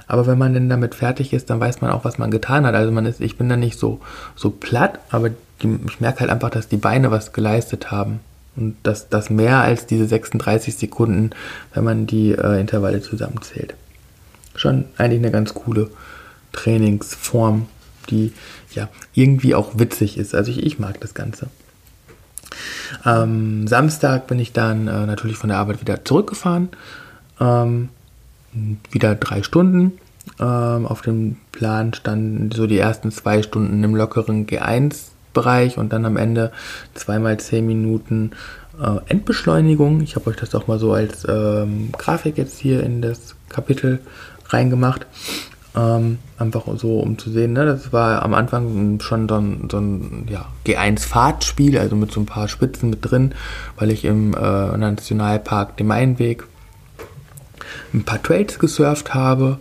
Aber 0.07 0.27
wenn 0.27 0.39
man 0.39 0.55
denn 0.55 0.69
damit 0.69 0.95
fertig 0.95 1.33
ist, 1.33 1.51
dann 1.51 1.61
weiß 1.61 1.81
man 1.81 1.91
auch, 1.91 2.05
was 2.05 2.19
man 2.19 2.31
getan 2.31 2.67
hat. 2.67 2.75
Also 2.75 2.91
man 2.91 3.07
ist, 3.07 3.21
ich 3.21 3.37
bin 3.37 3.49
da 3.49 3.57
nicht 3.57 3.79
so, 3.79 4.01
so 4.35 4.51
platt, 4.51 4.99
aber 5.11 5.31
ich 5.63 6.01
merke 6.01 6.21
halt 6.21 6.31
einfach, 6.31 6.51
dass 6.51 6.69
die 6.69 6.77
Beine 6.77 7.11
was 7.11 7.33
geleistet 7.33 7.91
haben. 7.91 8.21
Und 8.57 8.77
das, 8.83 9.09
das 9.09 9.31
mehr 9.31 9.59
als 9.59 9.87
diese 9.87 10.07
36 10.07 10.77
Sekunden, 10.77 11.31
wenn 11.73 11.85
man 11.85 12.07
die 12.07 12.33
äh, 12.33 12.61
Intervalle 12.61 13.01
zusammenzählt. 13.01 13.75
Schon 14.55 14.87
eigentlich 14.97 15.21
eine 15.21 15.31
ganz 15.31 15.55
coole 15.55 15.91
Trainingsform, 16.53 17.67
die 18.11 18.33
ja 18.75 18.89
irgendwie 19.15 19.55
auch 19.55 19.79
witzig 19.79 20.19
ist. 20.19 20.35
Also 20.35 20.51
ich, 20.51 20.65
ich 20.65 20.79
mag 20.79 21.01
das 21.01 21.15
Ganze. 21.15 21.47
Am 23.05 23.69
Samstag 23.69 24.27
bin 24.27 24.39
ich 24.41 24.53
dann 24.53 24.89
äh, 24.89 25.07
natürlich 25.07 25.37
von 25.37 25.49
der 25.49 25.59
Arbeit 25.59 25.81
wieder 25.81 26.05
zurückgefahren. 26.05 26.71
Ähm, 27.41 27.89
wieder 28.91 29.15
drei 29.15 29.43
Stunden. 29.43 29.93
Ähm, 30.39 30.87
auf 30.87 31.03
dem 31.03 31.37
Plan 31.53 31.95
standen 31.95 32.51
so 32.51 32.67
die 32.67 32.79
ersten 32.79 33.13
zwei 33.13 33.43
Stunden 33.43 33.83
im 33.85 33.95
lockeren 33.95 34.47
G1 34.47 35.11
Bereich 35.33 35.79
und 35.79 35.93
dann 35.93 36.05
am 36.05 36.17
Ende 36.17 36.53
zweimal 36.95 37.39
zehn 37.39 37.67
Minuten 37.67 38.33
äh, 38.81 38.99
Endbeschleunigung. 39.09 40.01
Ich 40.01 40.17
habe 40.17 40.31
euch 40.31 40.37
das 40.37 40.55
auch 40.55 40.67
mal 40.67 40.79
so 40.79 40.93
als 40.93 41.27
ähm, 41.29 41.91
Grafik 41.93 42.39
jetzt 42.39 42.59
hier 42.59 42.83
in 42.83 43.03
das 43.03 43.35
Kapitel 43.49 44.01
reingemacht. 44.49 45.07
Ähm, 45.77 46.19
einfach 46.37 46.65
so, 46.77 46.99
um 46.99 47.17
zu 47.17 47.31
sehen, 47.31 47.53
ne? 47.53 47.65
das 47.65 47.93
war 47.93 48.25
am 48.25 48.35
Anfang 48.35 48.99
schon 49.01 49.29
so 49.29 49.37
ein, 49.37 49.69
so 49.71 49.79
ein 49.79 50.27
ja, 50.29 50.47
G1-Fahrtspiel, 50.67 51.79
also 51.79 51.95
mit 51.95 52.11
so 52.11 52.19
ein 52.19 52.27
paar 52.27 52.49
Spitzen 52.49 52.91
mit 52.91 53.09
drin, 53.09 53.35
weil 53.77 53.93
ich 53.93 54.05
im 54.05 54.35
äh, 54.35 54.77
Nationalpark 54.77 55.77
dem 55.77 55.87
Mainweg 55.87 56.45
ein 57.95 58.03
paar 58.03 58.21
Trails 58.21 58.59
gesurft 58.59 59.15
habe 59.15 59.59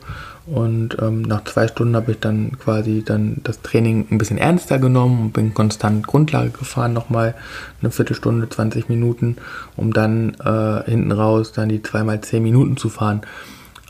Und 0.51 0.97
ähm, 0.99 1.21
nach 1.21 1.43
zwei 1.43 1.67
Stunden 1.67 1.95
habe 1.95 2.13
ich 2.13 2.19
dann 2.19 2.57
quasi 2.57 3.03
dann 3.05 3.37
das 3.43 3.61
Training 3.61 4.07
ein 4.09 4.17
bisschen 4.17 4.39
ernster 4.39 4.79
genommen 4.79 5.21
und 5.21 5.33
bin 5.33 5.53
konstant 5.53 6.07
Grundlage 6.07 6.49
gefahren, 6.49 6.93
nochmal 6.93 7.35
eine 7.81 7.91
Viertelstunde, 7.91 8.49
20 8.49 8.89
Minuten, 8.89 9.37
um 9.75 9.93
dann 9.93 10.35
äh, 10.43 10.89
hinten 10.89 11.11
raus 11.11 11.51
dann 11.51 11.69
die 11.69 11.83
zweimal 11.83 12.21
10 12.21 12.41
Minuten 12.41 12.77
zu 12.77 12.89
fahren. 12.89 13.21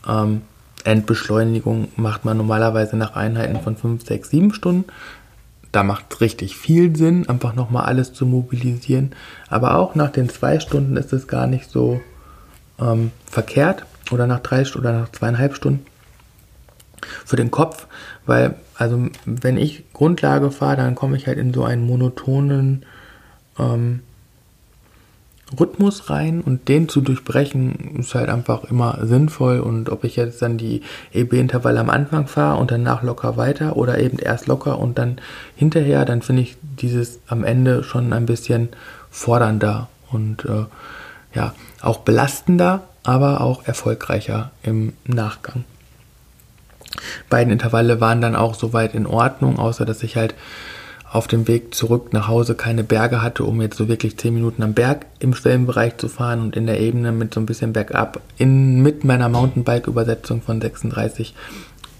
Ähm, 0.07 0.41
Endbeschleunigung 0.83 1.89
macht 1.95 2.25
man 2.25 2.35
normalerweise 2.37 2.97
nach 2.97 3.15
Einheiten 3.15 3.61
von 3.61 3.77
5, 3.77 4.05
6, 4.05 4.29
7 4.29 4.53
Stunden. 4.53 4.85
Da 5.71 5.83
macht 5.83 6.05
es 6.09 6.21
richtig 6.21 6.57
viel 6.57 6.95
Sinn, 6.95 7.29
einfach 7.29 7.55
nochmal 7.55 7.85
alles 7.85 8.11
zu 8.11 8.25
mobilisieren. 8.25 9.11
Aber 9.49 9.75
auch 9.75 9.95
nach 9.95 10.11
den 10.11 10.27
zwei 10.27 10.59
Stunden 10.59 10.97
ist 10.97 11.13
es 11.13 11.27
gar 11.27 11.47
nicht 11.47 11.69
so 11.69 12.01
ähm, 12.79 13.11
verkehrt. 13.25 13.85
Oder 14.11 14.25
nach 14.25 14.39
drei 14.39 14.63
oder 14.75 14.91
nach 14.91 15.11
zweieinhalb 15.11 15.55
Stunden 15.55 15.85
für 17.25 17.35
den 17.35 17.51
Kopf, 17.51 17.87
weil, 18.25 18.55
also 18.75 19.07
wenn 19.25 19.57
ich 19.57 19.91
Grundlage 19.93 20.51
fahre, 20.51 20.77
dann 20.77 20.95
komme 20.95 21.17
ich 21.17 21.27
halt 21.27 21.37
in 21.37 21.53
so 21.53 21.63
einen 21.63 21.85
monotonen 21.85 22.85
ähm, 23.57 24.01
Rhythmus 25.57 26.09
rein 26.09 26.41
und 26.41 26.67
den 26.67 26.89
zu 26.89 27.01
durchbrechen 27.01 27.95
ist 27.99 28.13
halt 28.13 28.29
einfach 28.29 28.65
immer 28.65 28.99
sinnvoll 29.01 29.59
und 29.59 29.89
ob 29.89 30.03
ich 30.03 30.15
jetzt 30.15 30.41
dann 30.41 30.57
die 30.57 30.81
EB-Intervalle 31.13 31.79
am 31.79 31.89
Anfang 31.89 32.27
fahre 32.27 32.59
und 32.59 32.71
danach 32.71 33.01
locker 33.01 33.37
weiter 33.37 33.75
oder 33.75 33.99
eben 33.99 34.19
erst 34.19 34.47
locker 34.47 34.77
und 34.77 34.97
dann 34.97 35.17
hinterher, 35.55 36.05
dann 36.05 36.21
finde 36.21 36.43
ich 36.43 36.57
dieses 36.61 37.19
am 37.27 37.43
Ende 37.43 37.83
schon 37.83 38.13
ein 38.13 38.25
bisschen 38.25 38.69
fordernder 39.09 39.87
und 40.11 40.45
äh, 40.45 40.65
ja, 41.33 41.53
auch 41.81 41.99
belastender, 41.99 42.83
aber 43.03 43.41
auch 43.41 43.65
erfolgreicher 43.65 44.51
im 44.63 44.93
Nachgang. 45.05 45.63
Beiden 47.29 47.53
Intervalle 47.53 48.01
waren 48.01 48.21
dann 48.21 48.35
auch 48.35 48.55
soweit 48.55 48.95
in 48.95 49.05
Ordnung, 49.05 49.59
außer 49.59 49.85
dass 49.85 50.03
ich 50.03 50.15
halt 50.15 50.35
auf 51.11 51.27
dem 51.27 51.47
Weg 51.47 51.73
zurück 51.73 52.13
nach 52.13 52.27
Hause 52.27 52.53
keine 52.53 52.83
Berge 52.83 53.21
hatte, 53.21 53.43
um 53.43 53.61
jetzt 53.61 53.77
so 53.77 53.87
wirklich 53.87 54.17
10 54.17 54.33
Minuten 54.33 54.61
am 54.61 54.73
Berg 54.73 55.07
im 55.19 55.33
Schwellenbereich 55.33 55.97
zu 55.97 56.07
fahren 56.07 56.41
und 56.41 56.55
in 56.55 56.67
der 56.67 56.79
Ebene 56.79 57.11
mit 57.11 57.33
so 57.33 57.39
ein 57.39 57.47
bisschen 57.47 57.73
Bergab 57.73 58.21
in, 58.37 58.81
mit 58.81 59.03
meiner 59.03 59.27
Mountainbike-Übersetzung 59.27 60.41
von 60.41 60.61
36 60.61 61.33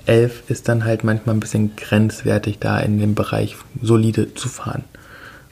11 0.05 0.49
ist 0.49 0.67
dann 0.67 0.85
halt 0.85 1.03
manchmal 1.03 1.35
ein 1.35 1.39
bisschen 1.39 1.75
grenzwertig, 1.75 2.57
da 2.59 2.79
in 2.79 2.99
dem 2.99 3.15
Bereich 3.15 3.55
solide 3.81 4.33
zu 4.33 4.49
fahren. 4.49 4.83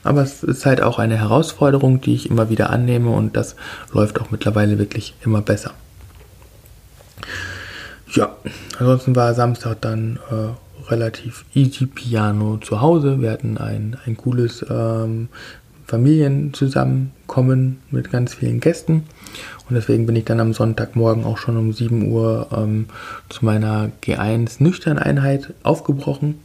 Aber 0.02 0.22
es 0.22 0.42
ist 0.42 0.66
halt 0.66 0.80
auch 0.82 0.98
eine 0.98 1.16
Herausforderung, 1.16 2.00
die 2.00 2.14
ich 2.14 2.30
immer 2.30 2.50
wieder 2.50 2.70
annehme 2.70 3.10
und 3.10 3.36
das 3.36 3.56
läuft 3.92 4.20
auch 4.20 4.30
mittlerweile 4.30 4.78
wirklich 4.78 5.14
immer 5.24 5.42
besser. 5.42 5.72
Ja, 8.14 8.36
ansonsten 8.78 9.14
war 9.16 9.34
Samstag 9.34 9.80
dann 9.82 10.18
äh, 10.30 10.90
relativ 10.90 11.44
easy 11.54 11.86
Piano 11.86 12.56
zu 12.58 12.80
Hause. 12.80 13.20
Wir 13.20 13.30
hatten 13.30 13.58
ein, 13.58 13.96
ein 14.06 14.16
cooles 14.16 14.64
ähm, 14.68 15.28
Familienzusammenkommen 15.86 17.78
mit 17.90 18.10
ganz 18.10 18.34
vielen 18.34 18.60
Gästen. 18.60 19.04
Und 19.68 19.74
deswegen 19.74 20.06
bin 20.06 20.16
ich 20.16 20.24
dann 20.24 20.40
am 20.40 20.54
Sonntagmorgen 20.54 21.24
auch 21.24 21.38
schon 21.38 21.56
um 21.56 21.72
7 21.72 22.10
Uhr 22.10 22.48
ähm, 22.56 22.86
zu 23.28 23.44
meiner 23.44 23.90
G1 24.02 24.62
Nüchtern-Einheit 24.62 25.52
aufgebrochen. 25.62 26.36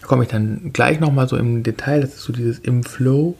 Da 0.00 0.06
komme 0.08 0.24
ich 0.24 0.30
dann 0.30 0.72
gleich 0.72 0.98
nochmal 0.98 1.28
so 1.28 1.36
im 1.36 1.62
Detail. 1.62 2.00
Das 2.00 2.14
ist 2.14 2.22
so 2.22 2.32
dieses 2.32 2.58
im 2.58 2.82
Flow. 2.82 3.36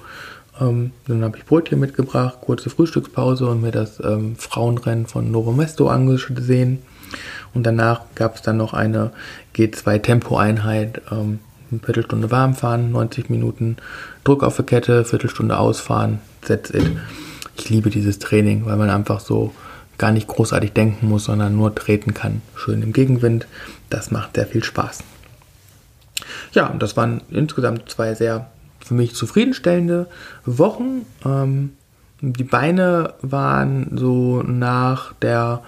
Ähm, 0.61 0.93
dann 1.07 1.25
habe 1.25 1.39
ich 1.39 1.45
Brötchen 1.45 1.81
mitgebracht, 1.81 2.39
kurze 2.41 2.71
Frühstückspause 2.71 3.47
und 3.49 3.63
mir 3.63 3.73
das 3.73 4.01
ähm, 4.01 4.37
Frauenrennen 4.37 5.07
von 5.07 5.31
Novo 5.31 5.53
Mesto 5.53 5.89
angesehen. 5.89 6.83
Und 7.55 7.65
danach 7.65 8.03
gab 8.15 8.37
es 8.37 8.43
dann 8.43 8.57
noch 8.57 8.75
eine 8.75 9.11
G2-Tempo-Einheit, 9.57 11.03
ähm, 11.11 11.41
eine 11.71 11.81
Viertelstunde 11.81 12.31
warm 12.31 12.55
fahren, 12.55 12.93
90 12.93 13.31
Minuten 13.31 13.77
Druck 14.25 14.43
auf 14.43 14.57
der 14.57 14.67
Kette, 14.67 15.05
Viertelstunde 15.05 15.59
ausfahren, 15.59 16.21
that's 16.43 16.71
it. 16.71 16.91
Ich 17.57 17.71
liebe 17.71 17.91
dieses 17.91 18.19
Training, 18.19 18.67
weil 18.67 18.77
man 18.77 18.91
einfach 18.91 19.21
so 19.21 19.53
gar 19.99 20.13
nicht 20.13 20.29
großartig 20.29 20.73
denken 20.73 21.09
muss, 21.09 21.25
sondern 21.25 21.57
nur 21.57 21.75
treten 21.75 22.15
kann. 22.15 22.41
Schön 22.55 22.83
im 22.83 22.93
Gegenwind. 22.93 23.47
Das 23.91 24.11
macht 24.11 24.37
sehr 24.37 24.47
viel 24.47 24.65
Spaß. 24.65 25.01
Ja, 26.53 26.69
und 26.69 26.83
das 26.83 26.97
waren 26.97 27.21
insgesamt 27.31 27.91
zwei 27.91 28.15
sehr 28.15 28.51
für 28.85 28.95
mich 28.95 29.15
zufriedenstellende 29.15 30.07
Wochen. 30.45 31.07
Ähm, 31.25 31.73
die 32.21 32.45
Beine 32.45 33.15
waren 33.23 33.97
so 33.97 34.43
nach 34.43 35.15
der, 35.15 35.63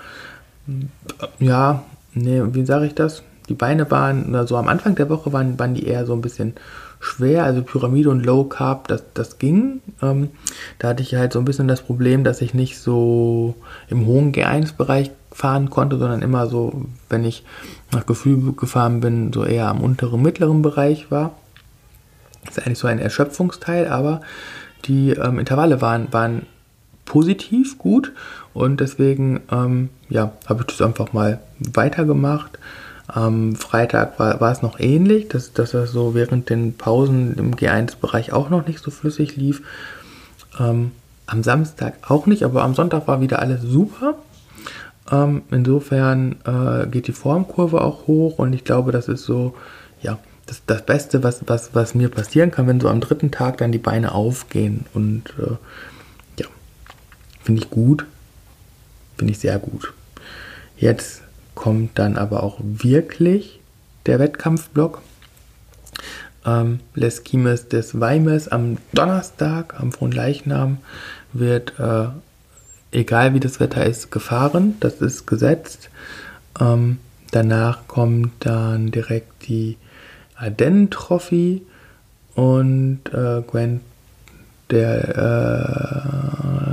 ja, 1.38 1.82
nee, 2.14 2.42
wie 2.52 2.66
sage 2.66 2.86
ich 2.86 2.94
das? 2.94 3.22
Die 3.48 3.54
Beine 3.54 3.90
waren, 3.90 4.34
also 4.34 4.56
am 4.56 4.68
Anfang 4.68 4.94
der 4.94 5.08
Woche 5.08 5.32
waren, 5.32 5.58
waren 5.58 5.74
die 5.74 5.86
eher 5.86 6.06
so 6.06 6.12
ein 6.12 6.20
bisschen 6.20 6.54
schwer, 7.00 7.44
also 7.44 7.62
Pyramide 7.62 8.10
und 8.10 8.24
Low 8.24 8.44
Carb, 8.44 8.88
das, 8.88 9.02
das 9.14 9.38
ging. 9.38 9.80
Ähm, 10.00 10.30
da 10.78 10.88
hatte 10.88 11.02
ich 11.02 11.14
halt 11.14 11.32
so 11.32 11.40
ein 11.40 11.44
bisschen 11.44 11.68
das 11.68 11.82
Problem, 11.82 12.22
dass 12.22 12.40
ich 12.40 12.54
nicht 12.54 12.78
so 12.78 13.56
im 13.88 14.06
hohen 14.06 14.32
G1-Bereich 14.32 15.10
fahren 15.32 15.70
konnte, 15.70 15.98
sondern 15.98 16.22
immer 16.22 16.46
so, 16.46 16.84
wenn 17.08 17.24
ich 17.24 17.44
nach 17.90 18.06
Gefühl 18.06 18.52
gefahren 18.52 19.00
bin, 19.00 19.32
so 19.32 19.44
eher 19.44 19.68
am 19.68 19.80
unteren, 19.80 20.22
mittleren 20.22 20.62
Bereich 20.62 21.10
war. 21.10 21.34
Ist 22.48 22.58
eigentlich 22.58 22.78
so 22.78 22.88
ein 22.88 22.98
Erschöpfungsteil, 22.98 23.88
aber 23.88 24.20
die 24.84 25.10
ähm, 25.10 25.38
Intervalle 25.38 25.80
waren, 25.80 26.12
waren 26.12 26.46
positiv 27.04 27.78
gut 27.78 28.12
und 28.54 28.80
deswegen 28.80 29.40
ähm, 29.50 29.90
ja, 30.08 30.32
habe 30.46 30.60
ich 30.60 30.66
das 30.66 30.86
einfach 30.86 31.12
mal 31.12 31.40
weitergemacht. 31.58 32.58
Am 33.08 33.56
Freitag 33.56 34.18
war, 34.18 34.40
war 34.40 34.52
es 34.52 34.62
noch 34.62 34.78
ähnlich, 34.80 35.28
dass, 35.28 35.52
dass 35.52 35.72
das 35.72 35.90
so 35.92 36.14
während 36.14 36.48
den 36.48 36.76
Pausen 36.76 37.36
im 37.36 37.54
G1-Bereich 37.54 38.32
auch 38.32 38.48
noch 38.48 38.66
nicht 38.66 38.78
so 38.78 38.90
flüssig 38.90 39.36
lief. 39.36 39.62
Ähm, 40.58 40.92
am 41.26 41.42
Samstag 41.42 41.94
auch 42.08 42.26
nicht, 42.26 42.44
aber 42.44 42.62
am 42.62 42.74
Sonntag 42.74 43.08
war 43.08 43.20
wieder 43.20 43.40
alles 43.40 43.62
super. 43.62 44.14
Ähm, 45.10 45.42
insofern 45.50 46.36
äh, 46.44 46.86
geht 46.86 47.08
die 47.08 47.12
Formkurve 47.12 47.80
auch 47.80 48.06
hoch 48.06 48.38
und 48.38 48.52
ich 48.52 48.64
glaube, 48.64 48.92
das 48.92 49.08
ist 49.08 49.24
so, 49.24 49.54
ja, 50.00 50.18
das, 50.46 50.62
das 50.66 50.84
Beste, 50.84 51.22
was, 51.22 51.42
was, 51.46 51.74
was 51.74 51.94
mir 51.94 52.08
passieren 52.08 52.50
kann, 52.50 52.66
wenn 52.66 52.80
so 52.80 52.88
am 52.88 53.00
dritten 53.00 53.30
Tag 53.30 53.58
dann 53.58 53.72
die 53.72 53.78
Beine 53.78 54.12
aufgehen. 54.12 54.86
Und 54.94 55.24
äh, 55.38 55.56
ja, 56.40 56.46
finde 57.42 57.62
ich 57.62 57.70
gut. 57.70 58.06
Finde 59.16 59.32
ich 59.32 59.38
sehr 59.38 59.58
gut. 59.58 59.92
Jetzt 60.76 61.22
kommt 61.54 61.98
dann 61.98 62.16
aber 62.16 62.42
auch 62.42 62.58
wirklich 62.60 63.60
der 64.06 64.18
Wettkampfblock. 64.18 65.00
Ähm, 66.44 66.80
Les 66.94 67.22
Kimes 67.22 67.68
des 67.68 68.00
Weimes 68.00 68.48
am 68.48 68.78
Donnerstag, 68.92 69.78
am 69.78 69.92
Fronleichnam, 69.92 70.78
wird, 71.32 71.78
äh, 71.78 72.08
egal 72.90 73.34
wie 73.34 73.40
das 73.40 73.60
Wetter 73.60 73.86
ist, 73.86 74.10
gefahren. 74.10 74.74
Das 74.80 74.94
ist 74.94 75.26
gesetzt. 75.26 75.88
Ähm, 76.60 76.98
danach 77.30 77.86
kommt 77.86 78.32
dann 78.40 78.90
direkt 78.90 79.46
die 79.46 79.76
Ardennen 80.42 80.90
Trophy 80.90 81.62
und 82.34 83.00
äh, 83.12 83.42
Gwen 83.42 83.80
der, 84.70 85.16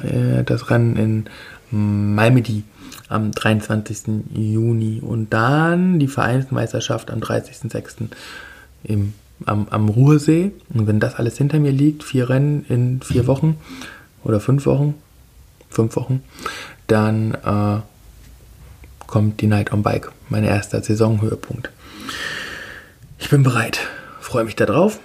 äh, 0.03 0.43
das 0.43 0.69
Rennen 0.69 0.95
in 0.95 1.25
Malmedy 1.71 2.63
am 3.09 3.31
23. 3.31 4.23
Juni 4.33 5.01
und 5.01 5.33
dann 5.33 5.99
die 5.99 6.07
Vereinsmeisterschaft 6.07 7.11
am 7.11 7.19
30.06. 7.19 8.07
Im, 8.83 9.13
am, 9.45 9.67
am 9.69 9.89
Ruhrsee. 9.89 10.51
Und 10.73 10.87
wenn 10.87 10.99
das 10.99 11.15
alles 11.15 11.37
hinter 11.37 11.59
mir 11.59 11.71
liegt, 11.71 12.03
vier 12.03 12.29
Rennen 12.29 12.65
in 12.69 13.01
vier 13.01 13.27
Wochen 13.27 13.57
oder 14.23 14.39
fünf 14.39 14.65
Wochen, 14.65 14.95
fünf 15.69 15.95
Wochen, 15.95 16.23
dann 16.87 17.33
äh, 17.33 17.81
kommt 19.05 19.41
die 19.41 19.47
Night 19.47 19.73
on 19.73 19.83
Bike, 19.83 20.11
mein 20.29 20.43
erster 20.43 20.81
Saisonhöhepunkt. 20.81 21.69
Ich 23.19 23.29
bin 23.29 23.43
bereit, 23.43 23.79
freue 24.21 24.45
mich 24.45 24.55
darauf. 24.55 24.99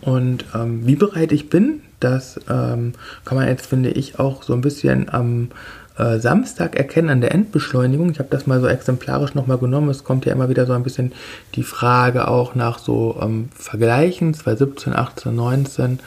Und 0.00 0.44
ähm, 0.54 0.86
wie 0.86 0.96
bereit 0.96 1.32
ich 1.32 1.48
bin, 1.48 1.80
das 2.00 2.38
ähm, 2.50 2.92
kann 3.24 3.38
man 3.38 3.48
jetzt, 3.48 3.66
finde 3.66 3.90
ich, 3.90 4.18
auch 4.18 4.42
so 4.42 4.52
ein 4.52 4.60
bisschen 4.60 5.08
am 5.08 5.48
äh, 5.96 6.18
Samstag 6.18 6.76
erkennen 6.76 7.08
an 7.08 7.20
der 7.20 7.32
Endbeschleunigung. 7.32 8.10
Ich 8.10 8.18
habe 8.18 8.28
das 8.30 8.46
mal 8.46 8.60
so 8.60 8.66
exemplarisch 8.66 9.34
nochmal 9.34 9.58
genommen. 9.58 9.88
Es 9.88 10.04
kommt 10.04 10.26
ja 10.26 10.32
immer 10.32 10.48
wieder 10.48 10.66
so 10.66 10.74
ein 10.74 10.82
bisschen 10.82 11.12
die 11.54 11.62
Frage 11.62 12.28
auch 12.28 12.54
nach 12.54 12.78
so 12.78 13.18
ähm, 13.22 13.48
Vergleichen, 13.54 14.34
2017, 14.34 14.94
18, 14.94 15.34
19, 15.34 16.00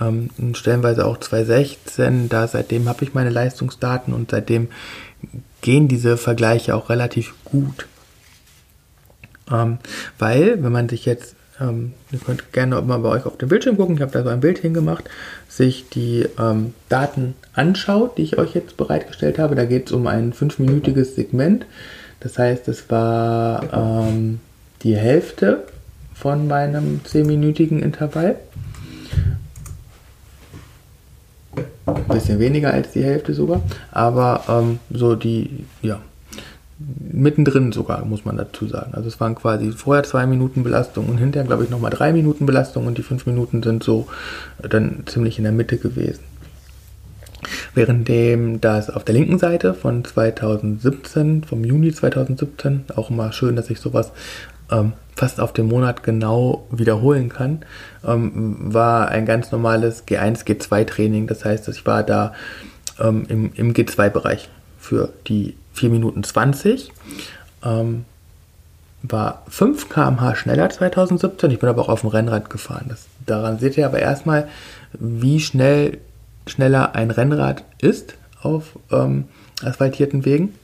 ähm, 0.00 0.30
stellenweise 0.54 1.06
auch 1.06 1.18
2016. 1.18 2.28
Da 2.28 2.46
seitdem 2.48 2.88
habe 2.88 3.04
ich 3.04 3.14
meine 3.14 3.30
Leistungsdaten 3.30 4.12
und 4.12 4.32
seitdem 4.32 4.68
gehen 5.62 5.88
diese 5.88 6.16
Vergleiche 6.16 6.74
auch 6.74 6.90
relativ 6.90 7.34
gut. 7.44 7.86
Ähm, 9.50 9.78
weil, 10.18 10.62
wenn 10.62 10.72
man 10.72 10.88
sich 10.88 11.04
jetzt 11.04 11.36
ähm, 11.60 11.92
ihr 12.10 12.18
könnt 12.18 12.52
gerne 12.52 12.80
mal 12.82 12.98
bei 12.98 13.08
euch 13.10 13.26
auf 13.26 13.38
dem 13.38 13.48
Bildschirm 13.48 13.76
gucken, 13.76 13.96
ich 13.96 14.02
habe 14.02 14.12
da 14.12 14.22
so 14.22 14.28
ein 14.28 14.40
Bild 14.40 14.58
hingemacht, 14.58 15.04
sich 15.48 15.88
die 15.88 16.26
ähm, 16.38 16.74
Daten 16.88 17.34
anschaut, 17.52 18.18
die 18.18 18.22
ich 18.22 18.38
euch 18.38 18.54
jetzt 18.54 18.76
bereitgestellt 18.76 19.38
habe. 19.38 19.54
Da 19.54 19.64
geht 19.64 19.86
es 19.86 19.92
um 19.92 20.06
ein 20.06 20.32
fünfminütiges 20.32 21.14
Segment. 21.14 21.66
Das 22.20 22.38
heißt, 22.38 22.68
es 22.68 22.90
war 22.90 23.62
ähm, 23.72 24.40
die 24.82 24.96
Hälfte 24.96 25.64
von 26.14 26.48
meinem 26.48 27.04
zehnminütigen 27.04 27.82
Intervall. 27.82 28.36
Ein 31.86 32.04
bisschen 32.08 32.38
weniger 32.38 32.72
als 32.72 32.92
die 32.92 33.04
Hälfte 33.04 33.34
sogar, 33.34 33.62
aber 33.92 34.44
ähm, 34.48 34.78
so 34.90 35.14
die, 35.14 35.64
ja, 35.82 36.00
mittendrin 37.14 37.72
sogar, 37.72 38.04
muss 38.04 38.24
man 38.24 38.36
dazu 38.36 38.66
sagen. 38.66 38.92
Also 38.94 39.08
es 39.08 39.20
waren 39.20 39.34
quasi 39.34 39.72
vorher 39.72 40.04
zwei 40.04 40.26
Minuten 40.26 40.62
Belastung 40.62 41.08
und 41.08 41.18
hinterher, 41.18 41.46
glaube 41.46 41.64
ich, 41.64 41.70
nochmal 41.70 41.90
drei 41.90 42.12
Minuten 42.12 42.46
Belastung 42.46 42.86
und 42.86 42.98
die 42.98 43.02
fünf 43.02 43.26
Minuten 43.26 43.62
sind 43.62 43.82
so 43.82 44.06
dann 44.62 45.04
ziemlich 45.06 45.38
in 45.38 45.44
der 45.44 45.52
Mitte 45.52 45.78
gewesen. 45.78 46.20
Währenddem 47.74 48.60
das 48.60 48.90
auf 48.90 49.04
der 49.04 49.14
linken 49.14 49.38
Seite 49.38 49.74
von 49.74 50.04
2017, 50.04 51.44
vom 51.44 51.64
Juni 51.64 51.92
2017, 51.92 52.84
auch 52.96 53.10
immer 53.10 53.32
schön, 53.32 53.56
dass 53.56 53.70
ich 53.70 53.80
sowas 53.80 54.12
ähm, 54.70 54.92
fast 55.14 55.40
auf 55.40 55.52
den 55.52 55.66
Monat 55.66 56.02
genau 56.02 56.66
wiederholen 56.70 57.28
kann, 57.28 57.64
ähm, 58.04 58.56
war 58.72 59.08
ein 59.08 59.26
ganz 59.26 59.52
normales 59.52 60.06
G1, 60.06 60.44
G2 60.44 60.86
Training. 60.86 61.26
Das 61.26 61.44
heißt, 61.44 61.68
ich 61.68 61.86
war 61.86 62.02
da 62.02 62.32
ähm, 62.98 63.24
im, 63.28 63.52
im 63.54 63.74
G2-Bereich 63.74 64.48
für 64.78 65.10
die 65.26 65.54
4 65.74 65.90
Minuten 65.90 66.24
20. 66.24 66.92
Ähm, 67.64 68.04
war 69.02 69.42
5 69.48 69.90
km/h 69.90 70.34
schneller 70.36 70.70
2017. 70.70 71.50
Ich 71.50 71.58
bin 71.58 71.68
aber 71.68 71.82
auch 71.82 71.88
auf 71.90 72.00
dem 72.00 72.10
Rennrad 72.10 72.48
gefahren. 72.48 72.86
Das, 72.88 73.06
daran 73.26 73.58
seht 73.58 73.76
ihr 73.76 73.86
aber 73.86 73.98
erstmal, 73.98 74.48
wie 74.94 75.40
schnell 75.40 75.98
schneller 76.46 76.94
ein 76.94 77.10
Rennrad 77.10 77.64
ist 77.80 78.14
auf 78.40 78.78
ähm, 78.90 79.24
asphaltierten 79.62 80.24
Wegen. 80.24 80.54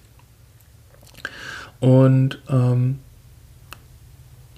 Und 1.81 2.41
ähm, 2.51 2.99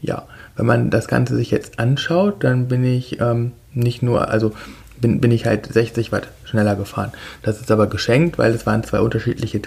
ja, 0.00 0.26
wenn 0.56 0.66
man 0.66 0.90
das 0.90 1.08
Ganze 1.08 1.36
sich 1.36 1.50
jetzt 1.50 1.78
anschaut, 1.78 2.44
dann 2.44 2.68
bin 2.68 2.84
ich 2.84 3.20
ähm, 3.20 3.52
nicht 3.72 4.02
nur, 4.02 4.28
also 4.28 4.52
bin, 5.00 5.20
bin 5.20 5.30
ich 5.30 5.46
halt 5.46 5.72
60 5.72 6.12
Watt 6.12 6.28
schneller 6.44 6.76
gefahren. 6.76 7.12
Das 7.42 7.60
ist 7.60 7.70
aber 7.70 7.86
geschenkt, 7.86 8.38
weil 8.38 8.52
es 8.52 8.66
waren 8.66 8.84
zwei 8.84 9.00
unterschiedliche 9.00 9.62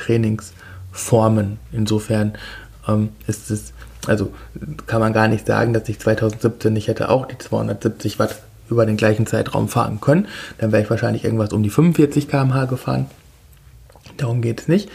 Trainingsformen. 0.95 1.59
Insofern 1.71 2.33
ähm, 2.87 3.09
ist 3.27 3.51
es, 3.51 3.73
also 4.07 4.33
kann 4.87 5.01
man 5.01 5.13
gar 5.13 5.27
nicht 5.27 5.45
sagen, 5.45 5.73
dass 5.73 5.87
ich 5.89 5.99
2017 5.99 6.73
nicht 6.73 6.87
hätte 6.87 7.09
auch 7.09 7.27
die 7.27 7.37
270 7.37 8.19
Watt 8.19 8.41
über 8.69 8.85
den 8.85 8.97
gleichen 8.97 9.27
Zeitraum 9.27 9.67
fahren 9.67 10.01
können. 10.01 10.27
Dann 10.57 10.71
wäre 10.71 10.81
ich 10.81 10.89
wahrscheinlich 10.89 11.23
irgendwas 11.23 11.53
um 11.53 11.61
die 11.61 11.69
45 11.69 12.27
km/h 12.27 12.65
gefahren. 12.65 13.05
Darum 14.17 14.41
geht 14.41 14.61
es 14.61 14.67
nicht. 14.67 14.89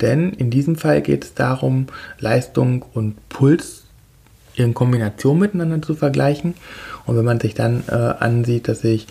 Denn 0.00 0.32
in 0.32 0.50
diesem 0.50 0.76
Fall 0.76 1.00
geht 1.00 1.24
es 1.24 1.34
darum, 1.34 1.86
Leistung 2.18 2.84
und 2.92 3.28
Puls 3.28 3.84
in 4.54 4.74
Kombination 4.74 5.38
miteinander 5.38 5.82
zu 5.82 5.94
vergleichen. 5.94 6.54
Und 7.06 7.16
wenn 7.16 7.24
man 7.24 7.40
sich 7.40 7.54
dann 7.54 7.84
äh, 7.88 7.94
ansieht, 7.94 8.68
dass 8.68 8.84
ich 8.84 9.06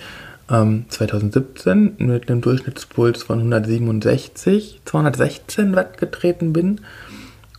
ähm, 0.49 0.85
2017 0.89 1.95
mit 1.97 2.29
einem 2.29 2.41
Durchschnittspuls 2.41 3.23
von 3.23 3.39
167, 3.39 4.81
216 4.85 5.75
Watt 5.75 5.97
getreten 5.97 6.53
bin 6.53 6.81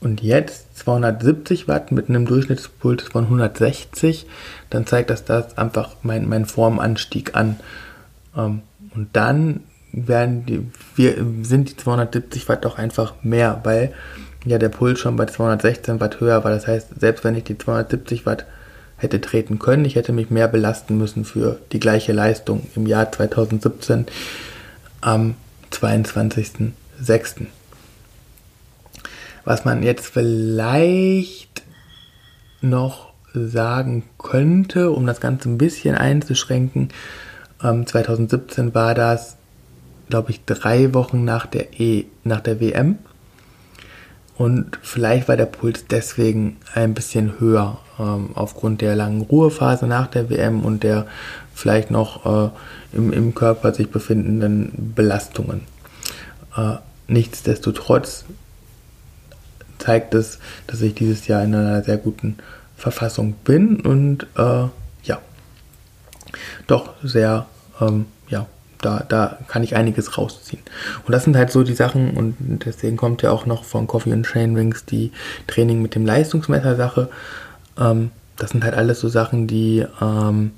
und 0.01 0.23
jetzt 0.23 0.79
270 0.79 1.69
Watt 1.69 1.91
mit 1.91 2.09
einem 2.09 2.27
Durchschnittspuls 2.27 3.05
von 3.05 3.25
160, 3.25 4.27
dann 4.71 4.87
zeigt 4.87 5.11
das 5.11 5.25
das 5.25 5.59
einfach 5.59 5.97
mein, 6.03 6.29
mein 6.29 6.47
Formanstieg 6.47 7.35
an. 7.35 7.57
Ähm, 8.37 8.63
und 8.95 9.09
dann 9.15 9.61
werden 9.93 10.47
die, 10.47 10.67
wir, 10.95 11.17
sind 11.43 11.71
die 11.71 11.77
270 11.77 12.49
Watt 12.49 12.65
doch 12.65 12.79
einfach 12.79 13.15
mehr, 13.23 13.61
weil 13.65 13.93
ja 14.45 14.59
der 14.59 14.69
Puls 14.69 15.01
schon 15.01 15.17
bei 15.17 15.27
216 15.27 16.01
Watt 16.01 16.21
höher 16.21 16.45
war. 16.45 16.51
Das 16.51 16.67
heißt, 16.67 17.01
selbst 17.01 17.25
wenn 17.25 17.35
ich 17.35 17.45
die 17.45 17.59
270 17.59 18.27
Watt 18.27 18.47
hätte 18.97 19.21
treten 19.21 19.59
können, 19.59 19.85
ich 19.85 19.95
hätte 19.95 20.13
mich 20.13 20.31
mehr 20.31 20.49
belasten 20.49 20.97
müssen 20.97 21.25
für 21.25 21.59
die 21.73 21.81
gleiche 21.81 22.13
Leistung 22.13 22.67
im 22.75 22.87
Jahr 22.87 23.11
2017 23.11 24.07
am 25.01 25.35
22.06. 25.71 27.47
Was 29.45 29.65
man 29.65 29.83
jetzt 29.83 30.07
vielleicht 30.07 31.63
noch 32.61 33.13
sagen 33.33 34.05
könnte, 34.19 34.91
um 34.91 35.07
das 35.07 35.21
Ganze 35.21 35.49
ein 35.49 35.59
bisschen 35.59 35.95
einzuschränken, 35.95 36.89
ähm, 37.63 37.87
2017 37.87 38.75
war 38.75 38.95
das, 38.95 39.37
glaube 40.09 40.31
ich, 40.31 40.45
drei 40.45 40.95
Wochen 40.95 41.25
nach 41.25 41.47
der 41.47 41.79
E, 41.79 42.07
nach 42.25 42.41
der 42.41 42.61
WM. 42.61 42.99
Und 44.37 44.79
vielleicht 44.83 45.29
war 45.29 45.37
der 45.37 45.47
Puls 45.47 45.87
deswegen 45.87 46.57
ein 46.75 46.95
bisschen 46.95 47.39
höher, 47.41 47.79
ähm, 47.99 48.31
aufgrund 48.35 48.81
der 48.81 48.97
langen 48.97 49.23
Ruhephase 49.23 49.87
nach 49.87 50.07
der 50.07 50.31
WM 50.31 50.65
und 50.65 50.83
der 50.83 51.07
vielleicht 51.55 51.91
noch 51.91 52.27
äh, 52.27 52.51
im, 52.97 53.13
im 53.13 53.35
Körper 53.35 53.73
sich 53.73 53.91
befindenden 53.91 54.93
Belastungen. 54.95 55.63
Äh, 56.57 56.77
nichtsdestotrotz 57.09 58.25
zeigt 59.79 60.15
es, 60.15 60.39
dass 60.67 60.81
ich 60.83 60.95
dieses 60.95 61.27
Jahr 61.27 61.45
in 61.45 61.55
einer 61.55 61.83
sehr 61.83 61.99
guten 61.99 62.39
Verfassung 62.77 63.35
bin 63.45 63.81
und 63.81 64.27
äh, 64.37 64.65
ja, 65.05 65.19
doch 66.67 66.95
sehr 67.03 67.47
ähm, 67.81 68.07
ja, 68.29 68.47
da, 68.81 69.05
da 69.09 69.39
kann 69.49 69.63
ich 69.63 69.77
einiges 69.77 70.19
rausziehen. 70.19 70.63
Und 71.07 71.13
das 71.13 71.25
sind 71.25 71.37
halt 71.37 71.51
so 71.51 71.63
die 71.63 71.75
Sachen, 71.75 72.11
und 72.17 72.37
deswegen 72.65 72.97
kommt 72.97 73.23
ja 73.23 73.31
auch 73.31 73.47
noch 73.47 73.65
von 73.65 73.87
Coffee 73.87 74.13
and 74.13 74.27
Chain 74.27 74.57
Wings 74.57 74.85
die 74.85 75.13
Training 75.47 75.83
mit 75.83 75.95
dem 75.95 76.07
Leistungsmesser-Sache. 76.07 77.09
Ähm, 77.79 78.11
das 78.37 78.51
sind 78.51 78.65
halt 78.65 78.75
alles 78.75 79.01
so 79.01 79.09
Sachen, 79.09 79.47
die, 79.47 79.85
ähm, 80.01 80.53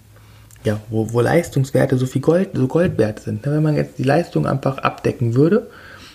ja, 0.65 0.81
wo, 0.91 1.13
wo 1.13 1.21
Leistungswerte 1.21 1.97
so 1.97 2.07
viel 2.07 2.23
Gold, 2.23 2.51
so 2.55 2.67
Gold 2.67 2.99
wert 2.99 3.21
sind. 3.21 3.47
Wenn 3.47 3.63
man 3.63 3.77
jetzt 3.77 3.99
die 3.99 4.05
Leistung 4.05 4.47
einfach 4.47 4.79
abdecken 4.79 5.35
würde, 5.35 5.69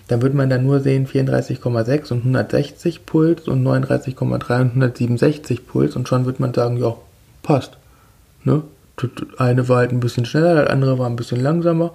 dann 0.07 0.21
würde 0.21 0.35
man 0.35 0.49
dann 0.49 0.65
nur 0.65 0.81
sehen 0.81 1.07
34,6 1.07 2.11
und 2.11 2.19
160 2.19 3.05
Puls 3.05 3.47
und 3.47 3.65
39,3 3.65 4.31
und 4.33 4.51
167 4.51 5.65
Puls 5.65 5.95
und 5.95 6.07
schon 6.07 6.25
würde 6.25 6.41
man 6.41 6.53
sagen, 6.53 6.77
ja, 6.77 6.95
passt. 7.41 7.77
Ne? 8.43 8.63
Das 8.97 9.09
eine 9.37 9.69
war 9.69 9.77
halt 9.77 9.91
ein 9.91 10.01
bisschen 10.01 10.25
schneller, 10.25 10.55
das 10.55 10.69
andere 10.69 10.99
war 10.99 11.09
ein 11.09 11.15
bisschen 11.15 11.39
langsamer, 11.39 11.93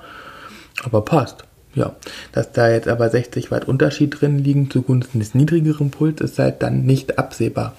aber 0.85 1.05
passt. 1.05 1.45
Ja, 1.75 1.95
dass 2.33 2.51
da 2.53 2.71
jetzt 2.71 2.89
aber 2.89 3.09
60 3.09 3.51
Watt 3.51 3.69
Unterschied 3.69 4.21
drin 4.21 4.39
liegen 4.39 4.71
zugunsten 4.71 5.21
des 5.21 5.35
niedrigeren 5.35 5.91
Puls 5.91 6.21
ist 6.21 6.39
halt 6.39 6.63
dann 6.63 6.87
nicht 6.87 7.19
absehbar. 7.19 7.75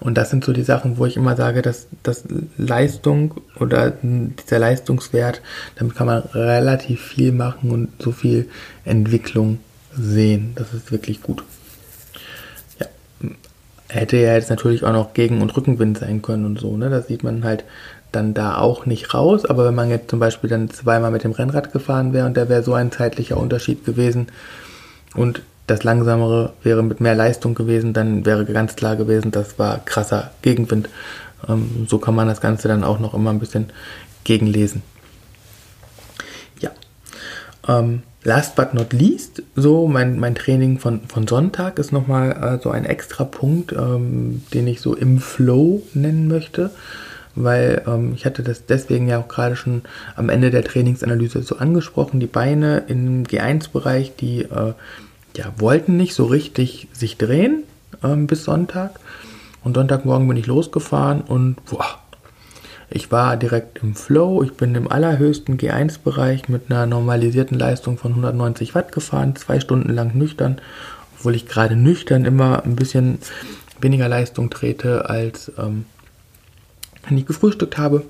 Und 0.00 0.16
das 0.16 0.30
sind 0.30 0.44
so 0.44 0.52
die 0.52 0.62
Sachen, 0.62 0.98
wo 0.98 1.06
ich 1.06 1.16
immer 1.16 1.36
sage, 1.36 1.62
dass, 1.62 1.86
dass 2.02 2.24
Leistung 2.56 3.34
oder 3.58 3.92
dieser 4.02 4.58
Leistungswert, 4.58 5.42
damit 5.76 5.96
kann 5.96 6.06
man 6.06 6.22
relativ 6.34 7.00
viel 7.00 7.32
machen 7.32 7.70
und 7.70 7.88
so 7.98 8.12
viel 8.12 8.48
Entwicklung 8.84 9.58
sehen. 9.96 10.52
Das 10.54 10.72
ist 10.72 10.92
wirklich 10.92 11.22
gut 11.22 11.42
hätte 13.90 14.16
ja 14.16 14.34
jetzt 14.34 14.50
natürlich 14.50 14.84
auch 14.84 14.92
noch 14.92 15.14
Gegen- 15.14 15.42
und 15.42 15.56
Rückenwind 15.56 15.98
sein 15.98 16.22
können 16.22 16.44
und 16.44 16.58
so, 16.58 16.76
ne? 16.76 16.90
Das 16.90 17.08
sieht 17.08 17.22
man 17.22 17.44
halt 17.44 17.64
dann 18.12 18.34
da 18.34 18.58
auch 18.58 18.86
nicht 18.86 19.14
raus. 19.14 19.44
Aber 19.44 19.64
wenn 19.66 19.74
man 19.74 19.90
jetzt 19.90 20.10
zum 20.10 20.18
Beispiel 20.18 20.50
dann 20.50 20.70
zweimal 20.70 21.10
mit 21.10 21.24
dem 21.24 21.32
Rennrad 21.32 21.72
gefahren 21.72 22.12
wäre 22.12 22.26
und 22.26 22.36
da 22.36 22.48
wäre 22.48 22.62
so 22.62 22.74
ein 22.74 22.92
zeitlicher 22.92 23.36
Unterschied 23.36 23.84
gewesen 23.84 24.28
und 25.14 25.42
das 25.70 25.84
Langsamere 25.84 26.52
wäre 26.62 26.82
mit 26.82 27.00
mehr 27.00 27.14
Leistung 27.14 27.54
gewesen, 27.54 27.92
dann 27.92 28.26
wäre 28.26 28.44
ganz 28.44 28.74
klar 28.74 28.96
gewesen, 28.96 29.30
das 29.30 29.58
war 29.58 29.78
krasser 29.84 30.32
Gegenwind. 30.42 30.88
Ähm, 31.48 31.86
so 31.88 31.98
kann 31.98 32.14
man 32.14 32.28
das 32.28 32.40
Ganze 32.40 32.68
dann 32.68 32.84
auch 32.84 32.98
noch 32.98 33.14
immer 33.14 33.30
ein 33.30 33.38
bisschen 33.38 33.66
gegenlesen. 34.24 34.82
Ja. 36.60 36.70
Ähm, 37.68 38.02
Last 38.22 38.54
but 38.54 38.74
not 38.74 38.92
least, 38.92 39.42
so 39.56 39.88
mein, 39.88 40.20
mein 40.20 40.34
Training 40.34 40.78
von, 40.78 41.00
von 41.08 41.26
Sonntag 41.26 41.78
ist 41.78 41.90
nochmal 41.90 42.32
äh, 42.32 42.62
so 42.62 42.70
ein 42.70 42.84
extra 42.84 43.24
Punkt, 43.24 43.72
ähm, 43.72 44.42
den 44.52 44.66
ich 44.66 44.82
so 44.82 44.94
im 44.94 45.20
Flow 45.20 45.82
nennen 45.94 46.28
möchte, 46.28 46.70
weil 47.34 47.80
ähm, 47.86 48.12
ich 48.14 48.26
hatte 48.26 48.42
das 48.42 48.66
deswegen 48.66 49.08
ja 49.08 49.18
auch 49.20 49.28
gerade 49.28 49.56
schon 49.56 49.82
am 50.16 50.28
Ende 50.28 50.50
der 50.50 50.64
Trainingsanalyse 50.64 51.42
so 51.42 51.56
angesprochen, 51.56 52.20
die 52.20 52.26
Beine 52.26 52.84
im 52.88 53.24
G1-Bereich, 53.24 54.12
die 54.16 54.42
äh, 54.42 54.74
ja, 55.36 55.52
wollten 55.58 55.96
nicht 55.96 56.14
so 56.14 56.24
richtig 56.24 56.88
sich 56.92 57.18
drehen 57.18 57.64
ähm, 58.02 58.26
bis 58.26 58.44
Sonntag. 58.44 59.00
Und 59.62 59.74
Sonntagmorgen 59.74 60.26
bin 60.26 60.36
ich 60.36 60.46
losgefahren 60.46 61.20
und 61.20 61.56
boah, 61.66 61.98
ich 62.88 63.12
war 63.12 63.36
direkt 63.36 63.82
im 63.82 63.94
Flow, 63.94 64.42
ich 64.42 64.54
bin 64.54 64.74
im 64.74 64.90
allerhöchsten 64.90 65.58
G1-Bereich 65.58 66.48
mit 66.48 66.70
einer 66.70 66.86
normalisierten 66.86 67.56
Leistung 67.58 67.98
von 67.98 68.12
190 68.12 68.74
Watt 68.74 68.90
gefahren, 68.90 69.36
zwei 69.36 69.60
Stunden 69.60 69.92
lang 69.92 70.16
nüchtern, 70.16 70.60
obwohl 71.16 71.36
ich 71.36 71.46
gerade 71.46 71.76
nüchtern 71.76 72.24
immer 72.24 72.64
ein 72.64 72.74
bisschen 72.74 73.18
weniger 73.80 74.08
Leistung 74.08 74.50
trete 74.50 75.08
als 75.08 75.52
ähm, 75.56 75.84
nicht 77.08 77.26
gefrühstückt 77.26 77.78
habe. 77.78 78.02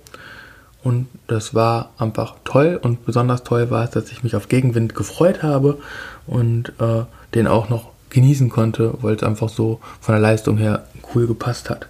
Und 0.83 1.09
das 1.27 1.55
war 1.55 1.91
einfach 1.99 2.37
toll. 2.45 2.81
Und 2.83 3.05
besonders 3.05 3.45
toll 3.45 3.71
war 3.71 3.85
es, 3.85 3.91
dass 3.91 4.11
ich 4.11 4.23
mich 4.23 4.35
auf 4.35 4.49
Gegenwind 4.49 4.95
gefreut 4.95 5.43
habe 5.43 5.79
und 6.27 6.73
äh, 6.81 7.05
den 7.35 7.47
auch 7.47 7.69
noch 7.69 7.91
genießen 8.11 8.49
konnte, 8.51 8.95
weil 9.03 9.15
es 9.15 9.23
einfach 9.23 9.49
so 9.49 9.81
von 10.01 10.15
der 10.15 10.23
Leistung 10.23 10.57
her 10.57 10.85
cool 11.15 11.27
gepasst 11.27 11.71
hat. 11.71 11.87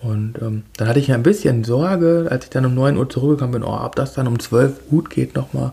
Und 0.00 0.34
ähm, 0.42 0.64
dann 0.76 0.88
hatte 0.88 0.98
ich 0.98 1.12
ein 1.12 1.22
bisschen 1.22 1.64
Sorge, 1.64 2.28
als 2.30 2.44
ich 2.44 2.50
dann 2.50 2.66
um 2.66 2.74
9 2.74 2.98
Uhr 2.98 3.08
zurückgekommen 3.08 3.52
bin, 3.52 3.62
oh, 3.62 3.78
ob 3.82 3.96
das 3.96 4.12
dann 4.12 4.26
um 4.26 4.38
12 4.38 4.90
gut 4.90 5.08
geht 5.08 5.34
nochmal 5.34 5.72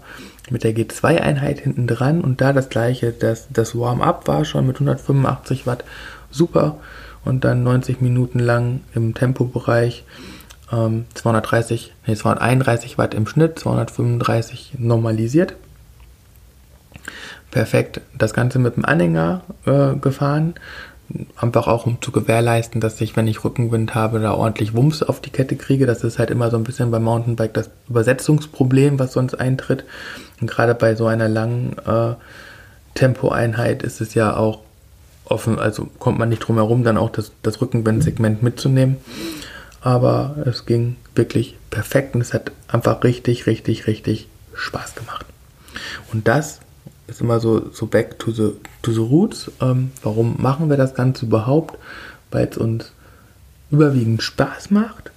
mit 0.50 0.64
der 0.64 0.74
G2-Einheit 0.74 1.60
hinten 1.60 1.86
dran. 1.86 2.22
Und 2.22 2.40
da 2.40 2.54
das 2.54 2.70
gleiche, 2.70 3.12
das, 3.12 3.48
das 3.52 3.78
Warm-up 3.78 4.28
war 4.28 4.46
schon 4.46 4.68
mit 4.68 4.78
185 4.78 5.68
Watt 5.68 5.84
super. 6.30 6.78
Und 7.26 7.44
dann 7.44 7.64
90 7.64 8.02
Minuten 8.02 8.40
lang 8.40 8.82
im 8.96 9.14
Tempobereich 9.14 10.06
ähm, 10.72 11.06
230, 11.14 11.94
nee, 12.08 12.16
231 12.16 12.98
Watt 12.98 13.14
im 13.14 13.28
Schnitt, 13.28 13.60
235 13.60 14.76
normalisiert. 14.78 15.56
Perfekt. 17.52 18.02
Das 18.18 18.34
Ganze 18.34 18.60
mit 18.60 18.78
dem 18.78 18.86
Anhänger 18.86 19.42
äh, 19.66 19.96
gefahren 19.96 20.56
einfach 21.36 21.68
auch 21.68 21.86
um 21.86 22.02
zu 22.02 22.12
gewährleisten, 22.12 22.82
dass 22.82 23.00
ich, 23.02 23.16
wenn 23.16 23.28
ich 23.28 23.44
Rückenwind 23.44 23.96
habe, 23.96 24.20
da 24.20 24.34
ordentlich 24.34 24.74
Wumms 24.74 25.04
auf 25.04 25.20
die 25.22 25.30
Kette 25.30 25.56
kriege. 25.56 25.86
Das 25.86 26.04
ist 26.04 26.20
halt 26.20 26.30
immer 26.30 26.50
so 26.50 26.58
ein 26.58 26.64
bisschen 26.64 26.92
beim 26.92 27.04
Mountainbike 27.04 27.54
das 27.54 27.70
Übersetzungsproblem, 27.90 29.00
was 29.00 29.14
sonst 29.14 29.36
eintritt. 29.36 29.84
Und 30.40 30.50
gerade 30.50 30.76
bei 30.76 30.96
so 30.96 31.08
einer 31.08 31.28
langen 31.28 31.76
äh, 31.86 32.16
Tempoeinheit 32.96 33.84
ist 33.84 34.02
es 34.02 34.14
ja 34.14 34.36
auch 34.36 34.60
offen, 35.26 35.60
also 35.60 35.86
kommt 36.00 36.20
man 36.20 36.30
nicht 36.30 36.40
drum 36.40 36.58
herum, 36.58 36.84
dann 36.84 36.98
auch 36.98 37.10
das, 37.10 37.32
das 37.42 37.62
Rückenwindsegment 37.62 38.44
mitzunehmen. 38.44 38.98
Aber 39.82 40.36
es 40.46 40.66
ging 40.66 40.98
wirklich 41.16 41.58
perfekt 41.70 42.16
und 42.16 42.22
es 42.22 42.34
hat 42.34 42.52
einfach 42.68 43.04
richtig, 43.04 43.48
richtig, 43.48 43.88
richtig 43.88 44.28
Spaß 44.54 44.96
gemacht. 44.96 45.26
Und 46.12 46.28
das 46.28 46.60
ist 47.08 47.22
immer 47.22 47.40
so, 47.40 47.70
so 47.72 47.86
back 47.86 48.20
to 48.20 48.32
the, 48.32 48.54
to 48.82 48.92
the 48.92 49.00
roots. 49.00 49.52
Ähm, 49.62 49.92
warum 50.04 50.36
machen 50.42 50.70
wir 50.70 50.78
das 50.78 50.94
Ganze 50.94 51.26
überhaupt? 51.26 51.78
Weil 52.32 52.48
es 52.48 52.58
uns 52.58 52.94
überwiegend 53.70 54.22
Spaß 54.22 54.72
macht 54.72 55.12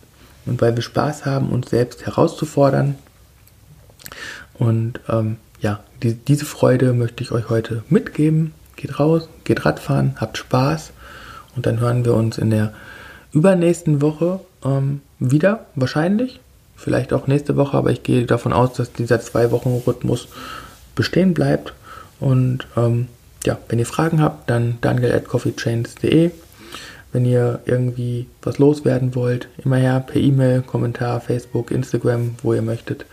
und 0.46 0.60
weil 0.60 0.74
wir 0.74 0.82
Spaß 0.82 1.26
haben, 1.26 1.50
uns 1.50 1.70
selbst 1.70 2.06
herauszufordern. 2.06 2.96
Und 4.54 5.00
ähm, 5.08 5.36
ja, 5.60 5.80
die, 6.02 6.14
diese 6.14 6.44
Freude 6.44 6.92
möchte 6.92 7.22
ich 7.22 7.32
euch 7.32 7.48
heute 7.48 7.82
mitgeben. 7.88 8.52
Geht 8.76 8.98
raus, 8.98 9.28
geht 9.44 9.64
Radfahren, 9.64 10.16
habt 10.20 10.36
Spaß 10.38 10.90
und 11.56 11.66
dann 11.66 11.80
hören 11.80 12.04
wir 12.04 12.14
uns 12.14 12.38
in 12.38 12.50
der 12.50 12.72
übernächsten 13.32 14.02
Woche 14.02 14.40
ähm, 14.64 15.00
wieder, 15.18 15.66
wahrscheinlich. 15.74 16.40
Vielleicht 16.76 17.12
auch 17.12 17.26
nächste 17.26 17.56
Woche, 17.56 17.76
aber 17.76 17.90
ich 17.90 18.02
gehe 18.02 18.26
davon 18.26 18.52
aus, 18.52 18.72
dass 18.74 18.92
dieser 18.92 19.20
zwei 19.20 19.50
Wochen 19.52 19.80
Rhythmus 19.86 20.28
bestehen 20.94 21.34
bleibt. 21.34 21.72
Und 22.20 22.66
ähm, 22.76 23.08
ja, 23.44 23.58
wenn 23.68 23.78
ihr 23.78 23.86
Fragen 23.86 24.20
habt, 24.20 24.48
dann 24.48 24.78
daniel 24.80 25.12
at 25.12 25.26
coffeechains.de. 25.26 26.30
Wenn 27.12 27.24
ihr 27.24 27.60
irgendwie 27.64 28.26
was 28.42 28.58
loswerden 28.58 29.14
wollt, 29.14 29.48
immer 29.64 29.76
her 29.76 30.00
per 30.00 30.20
E-Mail, 30.20 30.62
Kommentar, 30.62 31.20
Facebook, 31.20 31.70
Instagram, 31.70 32.34
wo 32.42 32.54
ihr 32.54 32.62
möchtet. 32.62 33.06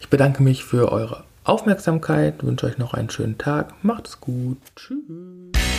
Ich 0.00 0.08
bedanke 0.08 0.42
mich 0.42 0.64
für 0.64 0.92
eure 0.92 1.24
Aufmerksamkeit, 1.44 2.44
wünsche 2.44 2.66
euch 2.66 2.78
noch 2.78 2.92
einen 2.94 3.10
schönen 3.10 3.38
Tag, 3.38 3.72
macht 3.82 4.06
es 4.06 4.20
gut, 4.20 4.58
tschüss. 4.76 5.71